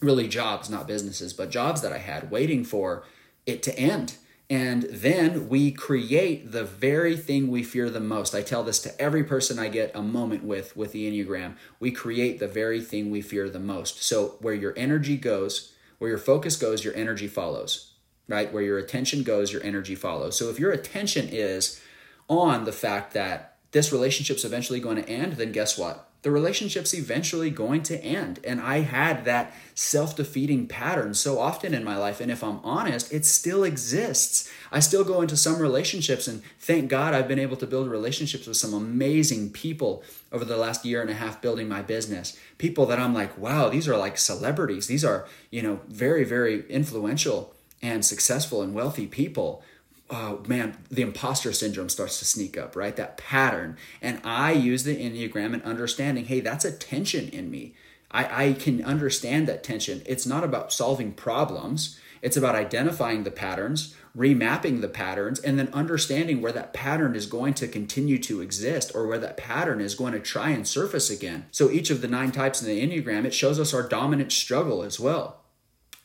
really 0.00 0.28
jobs, 0.28 0.68
not 0.68 0.86
businesses, 0.86 1.32
but 1.32 1.50
jobs 1.50 1.80
that 1.82 1.92
I 1.92 1.98
had 1.98 2.30
waiting 2.30 2.64
for 2.64 3.04
it 3.46 3.62
to 3.64 3.78
end. 3.78 4.16
And 4.50 4.82
then 4.82 5.48
we 5.48 5.70
create 5.70 6.50
the 6.50 6.64
very 6.64 7.16
thing 7.16 7.48
we 7.48 7.62
fear 7.62 7.88
the 7.88 8.00
most. 8.00 8.34
I 8.34 8.42
tell 8.42 8.64
this 8.64 8.80
to 8.80 9.00
every 9.00 9.22
person 9.22 9.60
I 9.60 9.68
get 9.68 9.92
a 9.94 10.02
moment 10.02 10.42
with 10.42 10.76
with 10.76 10.90
the 10.90 11.08
Enneagram. 11.08 11.54
We 11.78 11.92
create 11.92 12.40
the 12.40 12.48
very 12.48 12.80
thing 12.80 13.10
we 13.10 13.22
fear 13.22 13.48
the 13.48 13.60
most. 13.60 14.02
So 14.02 14.36
where 14.40 14.54
your 14.54 14.74
energy 14.76 15.16
goes, 15.16 15.72
where 15.98 16.10
your 16.10 16.18
focus 16.18 16.56
goes, 16.56 16.84
your 16.84 16.96
energy 16.96 17.28
follows. 17.28 17.89
Right? 18.30 18.52
Where 18.52 18.62
your 18.62 18.78
attention 18.78 19.22
goes, 19.22 19.52
your 19.52 19.62
energy 19.62 19.94
follows. 19.94 20.38
So 20.38 20.48
if 20.48 20.58
your 20.58 20.72
attention 20.72 21.28
is 21.30 21.80
on 22.28 22.64
the 22.64 22.72
fact 22.72 23.12
that 23.12 23.56
this 23.72 23.92
relationship's 23.92 24.44
eventually 24.44 24.80
going 24.80 24.96
to 24.96 25.08
end, 25.08 25.34
then 25.34 25.52
guess 25.52 25.76
what? 25.76 26.10
the 26.22 26.30
relationship's 26.30 26.92
eventually 26.92 27.50
going 27.50 27.82
to 27.84 27.98
end. 28.04 28.40
And 28.44 28.60
I 28.60 28.80
had 28.80 29.24
that 29.24 29.54
self 29.74 30.16
defeating 30.16 30.66
pattern 30.66 31.14
so 31.14 31.38
often 31.38 31.72
in 31.72 31.82
my 31.82 31.96
life. 31.96 32.20
And 32.20 32.30
if 32.30 32.44
I'm 32.44 32.60
honest, 32.62 33.12
it 33.12 33.24
still 33.24 33.64
exists. 33.64 34.50
I 34.70 34.80
still 34.80 35.02
go 35.02 35.22
into 35.22 35.36
some 35.36 35.58
relationships, 35.58 36.28
and 36.28 36.42
thank 36.58 36.90
God 36.90 37.14
I've 37.14 37.28
been 37.28 37.38
able 37.38 37.56
to 37.56 37.66
build 37.66 37.88
relationships 37.88 38.46
with 38.46 38.56
some 38.56 38.74
amazing 38.74 39.50
people 39.50 40.02
over 40.30 40.44
the 40.44 40.56
last 40.56 40.84
year 40.84 41.00
and 41.00 41.10
a 41.10 41.14
half 41.14 41.40
building 41.40 41.68
my 41.68 41.82
business. 41.82 42.38
People 42.58 42.86
that 42.86 42.98
I'm 42.98 43.14
like, 43.14 43.36
wow, 43.38 43.70
these 43.70 43.88
are 43.88 43.96
like 43.96 44.18
celebrities. 44.18 44.86
These 44.86 45.04
are, 45.04 45.26
you 45.50 45.62
know, 45.62 45.80
very, 45.88 46.24
very 46.24 46.68
influential 46.68 47.54
and 47.82 48.04
successful 48.04 48.62
and 48.62 48.74
wealthy 48.74 49.06
people 49.06 49.62
oh 50.10 50.42
man, 50.46 50.76
the 50.90 51.02
imposter 51.02 51.52
syndrome 51.52 51.88
starts 51.88 52.18
to 52.18 52.24
sneak 52.24 52.58
up, 52.58 52.74
right? 52.76 52.96
That 52.96 53.16
pattern. 53.16 53.76
And 54.02 54.20
I 54.24 54.52
use 54.52 54.84
the 54.84 54.96
Enneagram 54.96 55.54
and 55.54 55.62
understanding, 55.62 56.26
hey, 56.26 56.40
that's 56.40 56.64
a 56.64 56.72
tension 56.72 57.28
in 57.28 57.50
me. 57.50 57.74
I, 58.10 58.46
I 58.48 58.52
can 58.54 58.84
understand 58.84 59.46
that 59.46 59.62
tension. 59.62 60.02
It's 60.04 60.26
not 60.26 60.42
about 60.42 60.72
solving 60.72 61.12
problems, 61.12 61.98
it's 62.22 62.36
about 62.36 62.56
identifying 62.56 63.22
the 63.22 63.30
patterns, 63.30 63.94
remapping 64.16 64.80
the 64.80 64.88
patterns, 64.88 65.38
and 65.38 65.58
then 65.58 65.68
understanding 65.72 66.42
where 66.42 66.52
that 66.52 66.74
pattern 66.74 67.14
is 67.14 67.24
going 67.26 67.54
to 67.54 67.68
continue 67.68 68.18
to 68.18 68.42
exist 68.42 68.92
or 68.94 69.06
where 69.06 69.18
that 69.18 69.36
pattern 69.36 69.80
is 69.80 69.94
going 69.94 70.12
to 70.12 70.20
try 70.20 70.50
and 70.50 70.66
surface 70.66 71.08
again. 71.08 71.46
So 71.50 71.70
each 71.70 71.88
of 71.88 72.02
the 72.02 72.08
nine 72.08 72.32
types 72.32 72.60
in 72.60 72.68
the 72.68 72.82
Enneagram, 72.84 73.24
it 73.24 73.32
shows 73.32 73.58
us 73.60 73.72
our 73.72 73.88
dominant 73.88 74.32
struggle 74.32 74.82
as 74.82 74.98
well. 74.98 75.39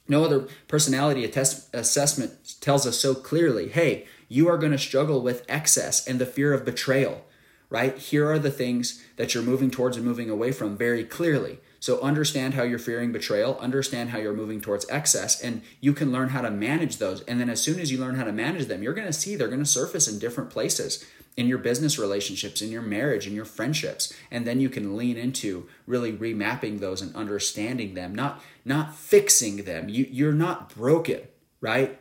No 0.07 0.23
other 0.23 0.47
personality 0.67 1.23
assessment 1.25 2.55
tells 2.61 2.85
us 2.85 2.99
so 2.99 3.15
clearly 3.15 3.69
hey, 3.69 4.05
you 4.27 4.47
are 4.47 4.57
going 4.57 4.71
to 4.71 4.77
struggle 4.77 5.21
with 5.21 5.45
excess 5.47 6.07
and 6.07 6.19
the 6.19 6.25
fear 6.25 6.53
of 6.53 6.65
betrayal, 6.65 7.25
right? 7.69 7.97
Here 7.97 8.29
are 8.29 8.39
the 8.39 8.51
things 8.51 9.03
that 9.17 9.33
you're 9.33 9.43
moving 9.43 9.71
towards 9.71 9.97
and 9.97 10.05
moving 10.05 10.29
away 10.29 10.51
from 10.51 10.77
very 10.77 11.03
clearly. 11.03 11.59
So 11.79 12.01
understand 12.01 12.55
how 12.55 12.63
you're 12.63 12.79
fearing 12.79 13.11
betrayal, 13.11 13.59
understand 13.59 14.09
how 14.09 14.17
you're 14.17 14.33
moving 14.33 14.59
towards 14.59 14.89
excess, 14.89 15.39
and 15.39 15.61
you 15.79 15.93
can 15.93 16.11
learn 16.11 16.29
how 16.29 16.41
to 16.41 16.49
manage 16.49 16.97
those. 16.97 17.21
And 17.23 17.39
then 17.39 17.49
as 17.49 17.61
soon 17.61 17.79
as 17.79 17.91
you 17.91 17.99
learn 17.99 18.15
how 18.15 18.23
to 18.23 18.31
manage 18.31 18.65
them, 18.65 18.81
you're 18.81 18.93
going 18.93 19.05
to 19.05 19.13
see 19.13 19.35
they're 19.35 19.47
going 19.47 19.59
to 19.59 19.65
surface 19.67 20.07
in 20.07 20.17
different 20.17 20.49
places 20.49 21.05
in 21.37 21.47
your 21.47 21.57
business 21.57 21.99
relationships, 21.99 22.61
in 22.61 22.71
your 22.71 22.81
marriage, 22.81 23.27
in 23.27 23.33
your 23.33 23.45
friendships. 23.45 24.13
And 24.31 24.45
then 24.47 24.61
you 24.61 24.69
can 24.69 24.95
lean 24.95 25.17
into 25.17 25.67
really 25.85 26.13
remapping 26.13 26.79
those 26.79 27.01
and 27.01 27.15
understanding 27.15 27.93
them, 27.93 28.15
not 28.15 28.41
not 28.63 28.95
fixing 28.95 29.63
them. 29.63 29.89
You 29.89 30.07
you're 30.09 30.33
not 30.33 30.73
broken, 30.75 31.21
right? 31.61 31.99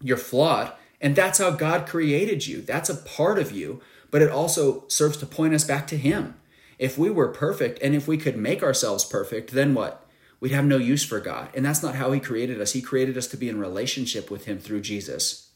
You're 0.00 0.16
flawed, 0.16 0.72
and 1.00 1.16
that's 1.16 1.38
how 1.38 1.50
God 1.50 1.86
created 1.86 2.46
you. 2.46 2.60
That's 2.60 2.90
a 2.90 2.96
part 2.96 3.38
of 3.38 3.52
you, 3.52 3.80
but 4.10 4.22
it 4.22 4.30
also 4.30 4.84
serves 4.88 5.16
to 5.18 5.26
point 5.26 5.54
us 5.54 5.64
back 5.64 5.86
to 5.88 5.96
him. 5.96 6.34
If 6.78 6.98
we 6.98 7.10
were 7.10 7.28
perfect 7.28 7.78
and 7.80 7.94
if 7.94 8.08
we 8.08 8.18
could 8.18 8.36
make 8.36 8.62
ourselves 8.62 9.04
perfect, 9.04 9.52
then 9.52 9.72
what? 9.72 10.04
We'd 10.40 10.50
have 10.50 10.64
no 10.64 10.78
use 10.78 11.04
for 11.04 11.20
God. 11.20 11.48
And 11.54 11.64
that's 11.64 11.84
not 11.84 11.94
how 11.94 12.10
he 12.10 12.18
created 12.18 12.60
us. 12.60 12.72
He 12.72 12.82
created 12.82 13.16
us 13.16 13.28
to 13.28 13.36
be 13.36 13.48
in 13.48 13.60
relationship 13.60 14.32
with 14.32 14.46
him 14.46 14.58
through 14.58 14.80
Jesus. 14.80 15.51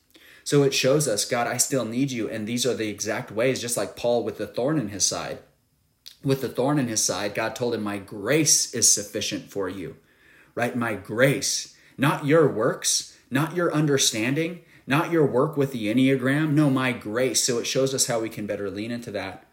So 0.46 0.62
it 0.62 0.72
shows 0.72 1.08
us, 1.08 1.24
God, 1.24 1.48
I 1.48 1.56
still 1.56 1.84
need 1.84 2.12
you. 2.12 2.30
And 2.30 2.46
these 2.46 2.64
are 2.64 2.72
the 2.72 2.88
exact 2.88 3.32
ways, 3.32 3.60
just 3.60 3.76
like 3.76 3.96
Paul 3.96 4.22
with 4.22 4.38
the 4.38 4.46
thorn 4.46 4.78
in 4.78 4.90
his 4.90 5.04
side. 5.04 5.40
With 6.22 6.40
the 6.40 6.48
thorn 6.48 6.78
in 6.78 6.86
his 6.86 7.02
side, 7.02 7.34
God 7.34 7.56
told 7.56 7.74
him, 7.74 7.82
My 7.82 7.98
grace 7.98 8.72
is 8.72 8.90
sufficient 8.90 9.50
for 9.50 9.68
you, 9.68 9.96
right? 10.54 10.76
My 10.76 10.94
grace, 10.94 11.76
not 11.98 12.26
your 12.26 12.48
works, 12.48 13.18
not 13.28 13.56
your 13.56 13.74
understanding, 13.74 14.60
not 14.86 15.10
your 15.10 15.26
work 15.26 15.56
with 15.56 15.72
the 15.72 15.92
Enneagram. 15.92 16.52
No, 16.52 16.70
my 16.70 16.92
grace. 16.92 17.42
So 17.42 17.58
it 17.58 17.66
shows 17.66 17.92
us 17.92 18.06
how 18.06 18.20
we 18.20 18.28
can 18.28 18.46
better 18.46 18.70
lean 18.70 18.92
into 18.92 19.10
that. 19.10 19.48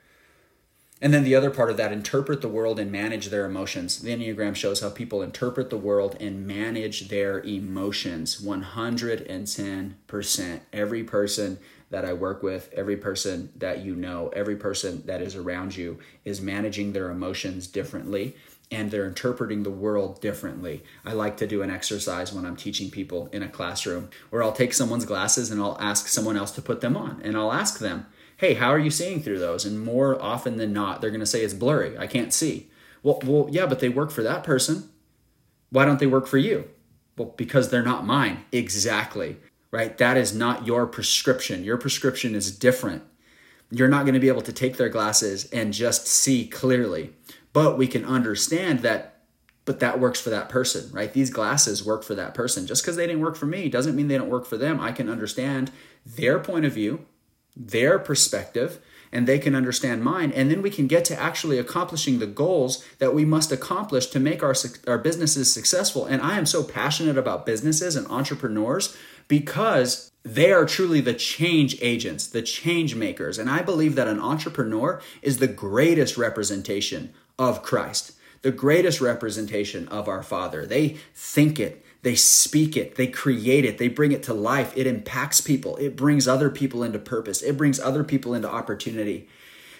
And 1.03 1.13
then 1.13 1.23
the 1.25 1.35
other 1.35 1.51
part 1.51 1.69
of 1.69 1.75
that, 1.75 1.91
interpret 1.91 2.39
the 2.39 2.47
world 2.47 2.79
and 2.79 2.89
manage 2.89 3.27
their 3.27 3.43
emotions. 3.43 3.99
The 3.99 4.15
Enneagram 4.15 4.55
shows 4.55 4.79
how 4.79 4.89
people 4.89 5.21
interpret 5.21 5.69
the 5.69 5.75
world 5.75 6.15
and 6.21 6.47
manage 6.47 7.09
their 7.09 7.41
emotions 7.41 8.41
110%. 8.41 10.61
Every 10.71 11.03
person 11.03 11.57
that 11.89 12.05
I 12.05 12.13
work 12.13 12.41
with, 12.41 12.71
every 12.71 12.95
person 12.95 13.51
that 13.57 13.83
you 13.83 13.95
know, 13.95 14.29
every 14.29 14.55
person 14.55 15.05
that 15.05 15.21
is 15.21 15.35
around 15.35 15.75
you 15.75 15.99
is 16.23 16.39
managing 16.39 16.93
their 16.93 17.11
emotions 17.11 17.67
differently 17.67 18.37
and 18.71 18.89
they're 18.89 19.05
interpreting 19.05 19.63
the 19.63 19.69
world 19.69 20.21
differently. 20.21 20.83
I 21.05 21.11
like 21.13 21.35
to 21.37 21.47
do 21.47 21.61
an 21.61 21.69
exercise 21.69 22.31
when 22.31 22.45
I'm 22.45 22.55
teaching 22.55 22.89
people 22.89 23.27
in 23.33 23.43
a 23.43 23.49
classroom 23.49 24.09
where 24.29 24.41
I'll 24.41 24.53
take 24.53 24.73
someone's 24.73 25.05
glasses 25.05 25.51
and 25.51 25.61
I'll 25.61 25.77
ask 25.81 26.07
someone 26.07 26.37
else 26.37 26.51
to 26.51 26.61
put 26.61 26.81
them 26.81 26.95
on. 26.95 27.21
And 27.23 27.37
I'll 27.37 27.51
ask 27.51 27.79
them, 27.79 28.05
hey, 28.37 28.55
how 28.55 28.69
are 28.69 28.79
you 28.79 28.91
seeing 28.91 29.21
through 29.21 29.39
those? 29.39 29.65
And 29.65 29.83
more 29.83 30.21
often 30.21 30.57
than 30.57 30.73
not, 30.73 31.01
they're 31.01 31.09
going 31.09 31.19
to 31.19 31.25
say 31.25 31.43
it's 31.43 31.53
blurry. 31.53 31.97
I 31.97 32.07
can't 32.07 32.33
see. 32.33 32.69
Well, 33.01 33.19
well, 33.23 33.47
yeah, 33.51 33.65
but 33.65 33.79
they 33.79 33.89
work 33.89 34.11
for 34.11 34.23
that 34.23 34.43
person. 34.43 34.89
Why 35.69 35.85
don't 35.85 35.99
they 35.99 36.07
work 36.07 36.27
for 36.27 36.37
you? 36.37 36.69
Well, 37.17 37.33
because 37.37 37.69
they're 37.69 37.83
not 37.83 38.05
mine. 38.05 38.45
Exactly. 38.51 39.37
Right? 39.71 39.97
That 39.97 40.17
is 40.17 40.35
not 40.35 40.67
your 40.67 40.85
prescription. 40.85 41.63
Your 41.63 41.77
prescription 41.77 42.35
is 42.35 42.55
different. 42.55 43.03
You're 43.71 43.87
not 43.87 44.03
going 44.03 44.13
to 44.13 44.19
be 44.19 44.27
able 44.27 44.41
to 44.43 44.53
take 44.53 44.77
their 44.77 44.89
glasses 44.89 45.45
and 45.51 45.73
just 45.73 46.07
see 46.07 46.47
clearly. 46.47 47.13
But 47.53 47.77
we 47.77 47.87
can 47.87 48.05
understand 48.05 48.79
that 48.79 49.13
but 49.65 49.79
that 49.79 49.99
works 49.99 50.19
for 50.19 50.29
that 50.29 50.49
person, 50.49 50.91
right? 50.91 51.13
These 51.13 51.29
glasses 51.29 51.85
work 51.85 52.03
for 52.03 52.15
that 52.15 52.33
person. 52.33 52.67
Just 52.67 52.83
because 52.83 52.97
they 52.97 53.07
didn't 53.07 53.21
work 53.21 53.35
for 53.35 53.45
me 53.45 53.69
doesn't 53.69 53.95
mean 53.95 54.09
they 54.09 54.17
don't 54.17 54.29
work 54.29 54.45
for 54.45 54.57
them. 54.57 54.79
I 54.79 54.91
can 54.91 55.09
understand 55.09 55.71
their 56.05 56.39
point 56.39 56.65
of 56.65 56.73
view, 56.73 57.05
their 57.55 57.99
perspective 57.99 58.79
and 59.11 59.27
they 59.27 59.37
can 59.37 59.53
understand 59.55 60.03
mine 60.03 60.31
and 60.31 60.49
then 60.49 60.61
we 60.61 60.71
can 60.71 60.87
get 60.87 61.05
to 61.05 61.19
actually 61.21 61.59
accomplishing 61.59 62.17
the 62.17 62.25
goals 62.25 62.83
that 62.97 63.13
we 63.13 63.23
must 63.23 63.51
accomplish 63.51 64.07
to 64.07 64.19
make 64.19 64.41
our 64.41 64.55
our 64.87 64.97
businesses 64.97 65.53
successful 65.53 66.05
and 66.05 66.21
I 66.21 66.37
am 66.37 66.45
so 66.45 66.63
passionate 66.63 67.17
about 67.17 67.45
businesses 67.45 67.95
and 67.95 68.07
entrepreneurs 68.07 68.97
because 69.27 70.11
they 70.23 70.51
are 70.53 70.65
truly 70.65 71.01
the 71.01 71.13
change 71.13 71.77
agents, 71.81 72.27
the 72.27 72.41
change 72.41 72.95
makers 72.95 73.37
and 73.37 73.49
I 73.49 73.61
believe 73.61 73.95
that 73.95 74.07
an 74.07 74.19
entrepreneur 74.19 74.99
is 75.21 75.37
the 75.37 75.47
greatest 75.47 76.17
representation 76.17 77.13
of 77.37 77.61
Christ, 77.61 78.13
the 78.41 78.51
greatest 78.51 78.99
representation 78.99 79.87
of 79.89 80.07
our 80.07 80.23
Father. 80.23 80.65
They 80.65 80.97
think 81.13 81.59
it, 81.59 81.82
They 82.03 82.15
speak 82.15 82.77
it, 82.77 82.95
they 82.95 83.07
create 83.07 83.65
it, 83.65 83.77
they 83.77 83.87
bring 83.87 84.11
it 84.11 84.23
to 84.23 84.33
life. 84.33 84.73
It 84.75 84.85
impacts 84.87 85.41
people, 85.41 85.77
it 85.77 85.95
brings 85.95 86.27
other 86.27 86.49
people 86.49 86.83
into 86.83 86.99
purpose, 86.99 87.41
it 87.41 87.57
brings 87.57 87.79
other 87.79 88.03
people 88.03 88.33
into 88.33 88.49
opportunity. 88.49 89.27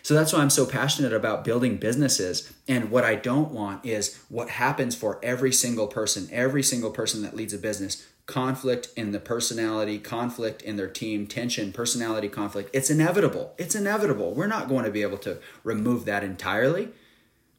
So 0.01 0.13
that's 0.13 0.33
why 0.33 0.39
I'm 0.39 0.49
so 0.49 0.65
passionate 0.65 1.13
about 1.13 1.45
building 1.45 1.77
businesses. 1.77 2.51
And 2.67 2.91
what 2.91 3.05
I 3.05 3.15
don't 3.15 3.51
want 3.51 3.85
is 3.85 4.21
what 4.27 4.49
happens 4.49 4.95
for 4.95 5.17
every 5.23 5.53
single 5.53 5.87
person, 5.87 6.27
every 6.31 6.63
single 6.63 6.91
person 6.91 7.21
that 7.21 7.35
leads 7.35 7.53
a 7.53 7.57
business 7.57 8.05
conflict 8.25 8.89
in 8.95 9.11
the 9.11 9.19
personality, 9.19 9.99
conflict 9.99 10.61
in 10.61 10.75
their 10.77 10.89
team, 10.89 11.27
tension, 11.27 11.71
personality 11.73 12.29
conflict. 12.29 12.69
It's 12.73 12.89
inevitable. 12.89 13.53
It's 13.57 13.75
inevitable. 13.75 14.33
We're 14.33 14.47
not 14.47 14.69
going 14.69 14.85
to 14.85 14.91
be 14.91 15.01
able 15.01 15.17
to 15.19 15.39
remove 15.63 16.05
that 16.05 16.23
entirely, 16.23 16.89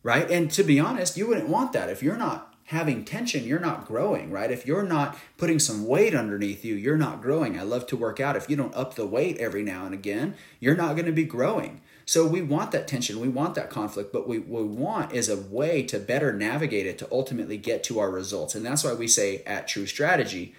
right? 0.03 0.31
And 0.31 0.51
to 0.53 0.63
be 0.63 0.81
honest, 0.81 1.17
you 1.17 1.27
wouldn't 1.27 1.49
want 1.49 1.73
that. 1.73 1.91
If 1.91 2.03
you're 2.03 2.17
not 2.17 2.54
having 2.69 3.05
tension, 3.05 3.45
you're 3.45 3.61
not 3.61 3.87
growing, 3.87 4.31
right? 4.31 4.51
If 4.51 4.67
you're 4.67 4.83
not 4.83 5.19
putting 5.37 5.59
some 5.59 5.87
weight 5.87 6.15
underneath 6.15 6.65
you, 6.65 6.75
you're 6.75 6.97
not 6.97 7.21
growing. 7.21 7.59
I 7.59 7.63
love 7.63 7.87
to 7.89 7.97
work 7.97 8.21
out. 8.21 8.37
If 8.37 8.49
you 8.49 8.57
don't 8.57 8.75
up 8.75 8.95
the 8.95 9.07
weight 9.07 9.37
every 9.39 9.63
now 9.63 9.85
and 9.85 9.93
again, 9.93 10.35
you're 10.61 10.77
not 10.77 10.97
going 10.97 11.07
to 11.07 11.13
be 11.13 11.25
growing. 11.25 11.83
So 12.07 12.27
we 12.27 12.43
want 12.43 12.71
that 12.73 12.89
tension, 12.89 13.21
we 13.21 13.29
want 13.29 13.55
that 13.55 13.71
conflict, 13.71 14.13
but 14.13 14.29
we, 14.29 14.39
what 14.39 14.65
we 14.65 14.69
want 14.69 15.13
is 15.13 15.29
a 15.29 15.37
way 15.37 15.83
to 15.85 15.99
better 15.99 16.33
navigate 16.33 16.87
it 16.87 16.99
to 16.99 17.09
ultimately 17.11 17.57
get 17.57 17.83
to 17.85 17.99
our 17.99 18.11
results. 18.11 18.55
And 18.55 18.65
that's 18.65 18.85
why 18.85 18.93
we 18.93 19.09
say 19.09 19.43
at 19.47 19.69
True 19.69 19.87
Strategy, 19.87 20.55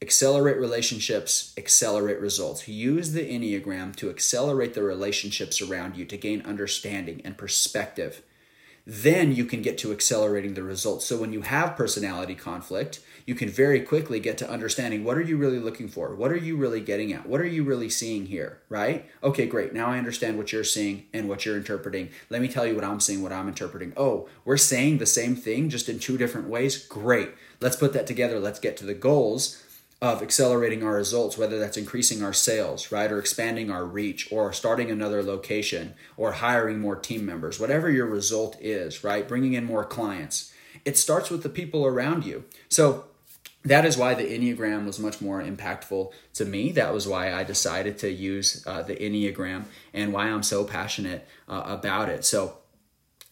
accelerate 0.00 0.58
relationships, 0.58 1.54
accelerate 1.56 2.20
results. 2.20 2.68
Use 2.68 3.12
the 3.12 3.28
Enneagram 3.28 3.96
to 3.96 4.10
accelerate 4.10 4.74
the 4.74 4.82
relationships 4.82 5.60
around 5.60 5.96
you 5.96 6.04
to 6.04 6.16
gain 6.16 6.42
understanding 6.42 7.20
and 7.24 7.36
perspective 7.38 8.22
then 8.86 9.34
you 9.34 9.44
can 9.44 9.62
get 9.62 9.76
to 9.78 9.90
accelerating 9.90 10.54
the 10.54 10.62
results. 10.62 11.04
So 11.04 11.16
when 11.18 11.32
you 11.32 11.42
have 11.42 11.76
personality 11.76 12.36
conflict, 12.36 13.00
you 13.26 13.34
can 13.34 13.48
very 13.48 13.80
quickly 13.80 14.20
get 14.20 14.38
to 14.38 14.48
understanding 14.48 15.02
what 15.02 15.18
are 15.18 15.22
you 15.22 15.36
really 15.36 15.58
looking 15.58 15.88
for? 15.88 16.14
What 16.14 16.30
are 16.30 16.36
you 16.36 16.56
really 16.56 16.80
getting 16.80 17.12
at? 17.12 17.26
What 17.26 17.40
are 17.40 17.46
you 17.46 17.64
really 17.64 17.88
seeing 17.88 18.26
here, 18.26 18.60
right? 18.68 19.04
Okay, 19.24 19.46
great. 19.46 19.74
Now 19.74 19.88
I 19.88 19.98
understand 19.98 20.38
what 20.38 20.52
you're 20.52 20.62
seeing 20.62 21.06
and 21.12 21.28
what 21.28 21.44
you're 21.44 21.56
interpreting. 21.56 22.10
Let 22.30 22.40
me 22.40 22.46
tell 22.46 22.64
you 22.64 22.76
what 22.76 22.84
I'm 22.84 23.00
seeing, 23.00 23.22
what 23.22 23.32
I'm 23.32 23.48
interpreting. 23.48 23.92
Oh, 23.96 24.28
we're 24.44 24.56
saying 24.56 24.98
the 24.98 25.06
same 25.06 25.34
thing 25.34 25.68
just 25.68 25.88
in 25.88 25.98
two 25.98 26.16
different 26.16 26.48
ways. 26.48 26.86
Great. 26.86 27.30
Let's 27.60 27.76
put 27.76 27.92
that 27.94 28.06
together. 28.06 28.38
Let's 28.38 28.60
get 28.60 28.76
to 28.76 28.86
the 28.86 28.94
goals 28.94 29.65
of 30.02 30.22
accelerating 30.22 30.82
our 30.82 30.94
results, 30.94 31.38
whether 31.38 31.58
that's 31.58 31.78
increasing 31.78 32.22
our 32.22 32.32
sales, 32.32 32.92
right, 32.92 33.10
or 33.10 33.18
expanding 33.18 33.70
our 33.70 33.84
reach, 33.84 34.30
or 34.30 34.52
starting 34.52 34.90
another 34.90 35.22
location, 35.22 35.94
or 36.16 36.32
hiring 36.32 36.78
more 36.78 36.96
team 36.96 37.24
members, 37.24 37.58
whatever 37.58 37.90
your 37.90 38.06
result 38.06 38.56
is, 38.60 39.02
right, 39.02 39.26
bringing 39.26 39.54
in 39.54 39.64
more 39.64 39.84
clients. 39.84 40.52
It 40.84 40.98
starts 40.98 41.30
with 41.30 41.42
the 41.42 41.48
people 41.48 41.86
around 41.86 42.26
you. 42.26 42.44
So 42.68 43.06
that 43.64 43.84
is 43.84 43.96
why 43.96 44.14
the 44.14 44.24
Enneagram 44.24 44.86
was 44.86 45.00
much 45.00 45.20
more 45.20 45.42
impactful 45.42 46.12
to 46.34 46.44
me. 46.44 46.70
That 46.72 46.94
was 46.94 47.08
why 47.08 47.32
I 47.32 47.42
decided 47.42 47.98
to 47.98 48.10
use 48.10 48.62
uh, 48.66 48.82
the 48.82 48.94
Enneagram 48.94 49.64
and 49.92 50.12
why 50.12 50.26
I'm 50.26 50.44
so 50.44 50.64
passionate 50.64 51.26
uh, 51.48 51.62
about 51.66 52.08
it. 52.08 52.24
So, 52.24 52.58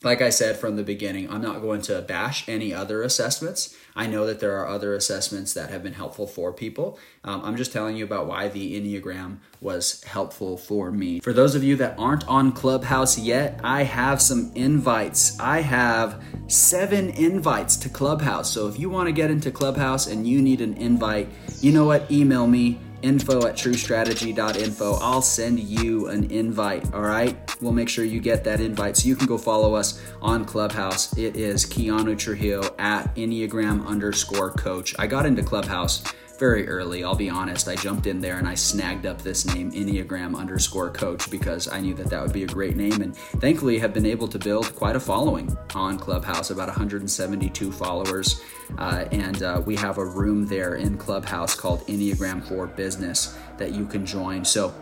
like 0.05 0.21
I 0.21 0.31
said 0.31 0.57
from 0.57 0.77
the 0.77 0.83
beginning, 0.83 1.31
I'm 1.31 1.43
not 1.43 1.61
going 1.63 1.83
to 1.83 2.03
bash 2.03 2.49
any 2.49 2.73
other 2.75 3.03
assessments. 3.03 3.77
I 3.97 4.07
know 4.07 4.27
that 4.27 4.41
there 4.41 4.57
are 4.59 4.67
other 4.67 4.95
assessments 4.95 5.55
that 5.55 5.71
have 5.71 5.83
been 5.83 5.93
helpful 5.93 6.27
for 6.27 6.53
people. 6.53 6.99
Um, 7.23 7.43
I'm 7.45 7.57
just 7.57 7.73
telling 7.73 7.97
you 7.97 8.05
about 8.05 8.27
why 8.27 8.49
the 8.49 8.81
Enneagram 8.81 9.39
was 9.61 10.03
helpful 10.03 10.57
for 10.57 10.91
me. 10.91 11.21
For 11.21 11.33
those 11.33 11.55
of 11.55 11.63
you 11.63 11.77
that 11.77 11.97
aren't 11.99 12.27
on 12.27 12.53
Clubhouse 12.53 13.17
yet, 13.19 13.61
I 13.63 13.85
have 13.85 14.21
some 14.21 14.51
invites. 14.55 15.39
I 15.39 15.61
have 15.61 16.23
seven 16.49 17.11
invites 17.11 17.77
to 17.77 17.89
Clubhouse. 17.89 18.53
So 18.53 18.67
if 18.67 18.79
you 18.79 18.91
want 18.91 19.07
to 19.07 19.13
get 19.13 19.31
into 19.31 19.51
Clubhouse 19.51 20.07
and 20.09 20.27
you 20.27 20.43
need 20.43 20.61
an 20.61 20.75
invite, 20.75 21.29
you 21.61 21.73
know 21.73 21.85
what? 21.85 22.11
Email 22.11 22.47
me 22.47 22.81
info 23.05 23.47
at 23.47 23.55
truestrategy.info. 23.55 24.95
I'll 24.95 25.23
send 25.23 25.61
you 25.61 26.09
an 26.09 26.31
invite, 26.31 26.93
all 26.95 27.03
right? 27.03 27.37
We'll 27.61 27.73
make 27.73 27.89
sure 27.91 28.05
you 28.05 28.19
get 28.19 28.43
that 28.45 28.61
invite 28.61 28.97
so 28.97 29.07
you 29.09 29.15
can 29.15 29.27
go 29.27 29.37
follow 29.37 29.75
us 29.75 30.03
on 30.23 30.45
Clubhouse. 30.45 31.17
It 31.19 31.37
is 31.37 31.67
Keanu 31.67 32.19
Trujillo 32.19 32.75
at 32.79 33.15
Enneagram 33.15 33.87
underscore 33.87 34.51
coach. 34.53 34.95
I 34.99 35.07
got 35.07 35.27
into 35.27 35.43
Clubhouse 35.43 36.03
very 36.39 36.69
early. 36.69 37.05
I'll 37.05 37.15
be 37.15 37.31
honest. 37.31 37.69
I 37.69 37.77
jumped 37.77 38.07
in 38.07 38.21
there 38.21 38.39
and 38.39 38.47
I 38.47 38.55
snagged 38.55 39.07
up 39.07 39.23
this 39.23 39.45
name, 39.55 39.73
Enneagram 39.73 40.37
underscore 40.37 40.91
coach, 40.91 41.31
because 41.31 41.69
I 41.69 41.81
knew 41.81 41.95
that 41.95 42.11
that 42.11 42.23
would 42.23 42.33
be 42.33 42.45
a 42.45 42.49
great 42.49 42.77
name. 42.77 43.01
And 43.03 43.17
thankfully, 43.17 43.79
have 43.79 43.95
been 43.95 44.07
able 44.07 44.29
to 44.29 44.39
build 44.39 44.75
quite 44.75 44.97
a 44.97 45.01
following 45.01 45.57
on 45.75 45.99
Clubhouse, 45.99 46.51
about 46.51 46.69
172 46.69 47.73
followers. 47.73 48.41
Uh, 48.79 49.05
and 49.13 49.43
uh, 49.43 49.63
we 49.65 49.77
have 49.77 49.99
a 49.99 50.05
room 50.05 50.47
there 50.47 50.75
in 50.77 50.97
Clubhouse 50.99 51.55
called 51.55 51.87
Enneagram 51.87 52.47
for 52.47 52.67
Business 52.67 53.37
that 53.59 53.73
you 53.73 53.87
can 53.87 54.05
join. 54.05 54.45
So 54.45 54.75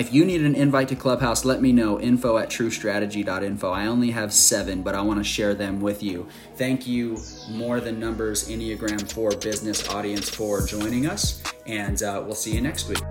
if 0.00 0.12
you 0.12 0.24
need 0.24 0.42
an 0.42 0.54
invite 0.54 0.88
to 0.88 0.96
Clubhouse, 0.96 1.44
let 1.44 1.60
me 1.60 1.72
know. 1.72 2.00
Info 2.00 2.38
at 2.38 2.50
truestrategy.info. 2.50 3.70
I 3.70 3.86
only 3.86 4.10
have 4.10 4.32
seven, 4.32 4.82
but 4.82 4.94
I 4.94 5.02
want 5.02 5.18
to 5.18 5.24
share 5.24 5.54
them 5.54 5.80
with 5.80 6.02
you. 6.02 6.28
Thank 6.56 6.86
you, 6.86 7.18
More 7.50 7.80
Than 7.80 7.98
Numbers 7.98 8.48
Enneagram 8.48 9.10
4 9.12 9.36
business 9.36 9.88
audience, 9.88 10.28
for 10.28 10.64
joining 10.64 11.06
us, 11.06 11.42
and 11.66 12.02
uh, 12.02 12.22
we'll 12.24 12.34
see 12.34 12.54
you 12.54 12.60
next 12.60 12.88
week. 12.88 13.07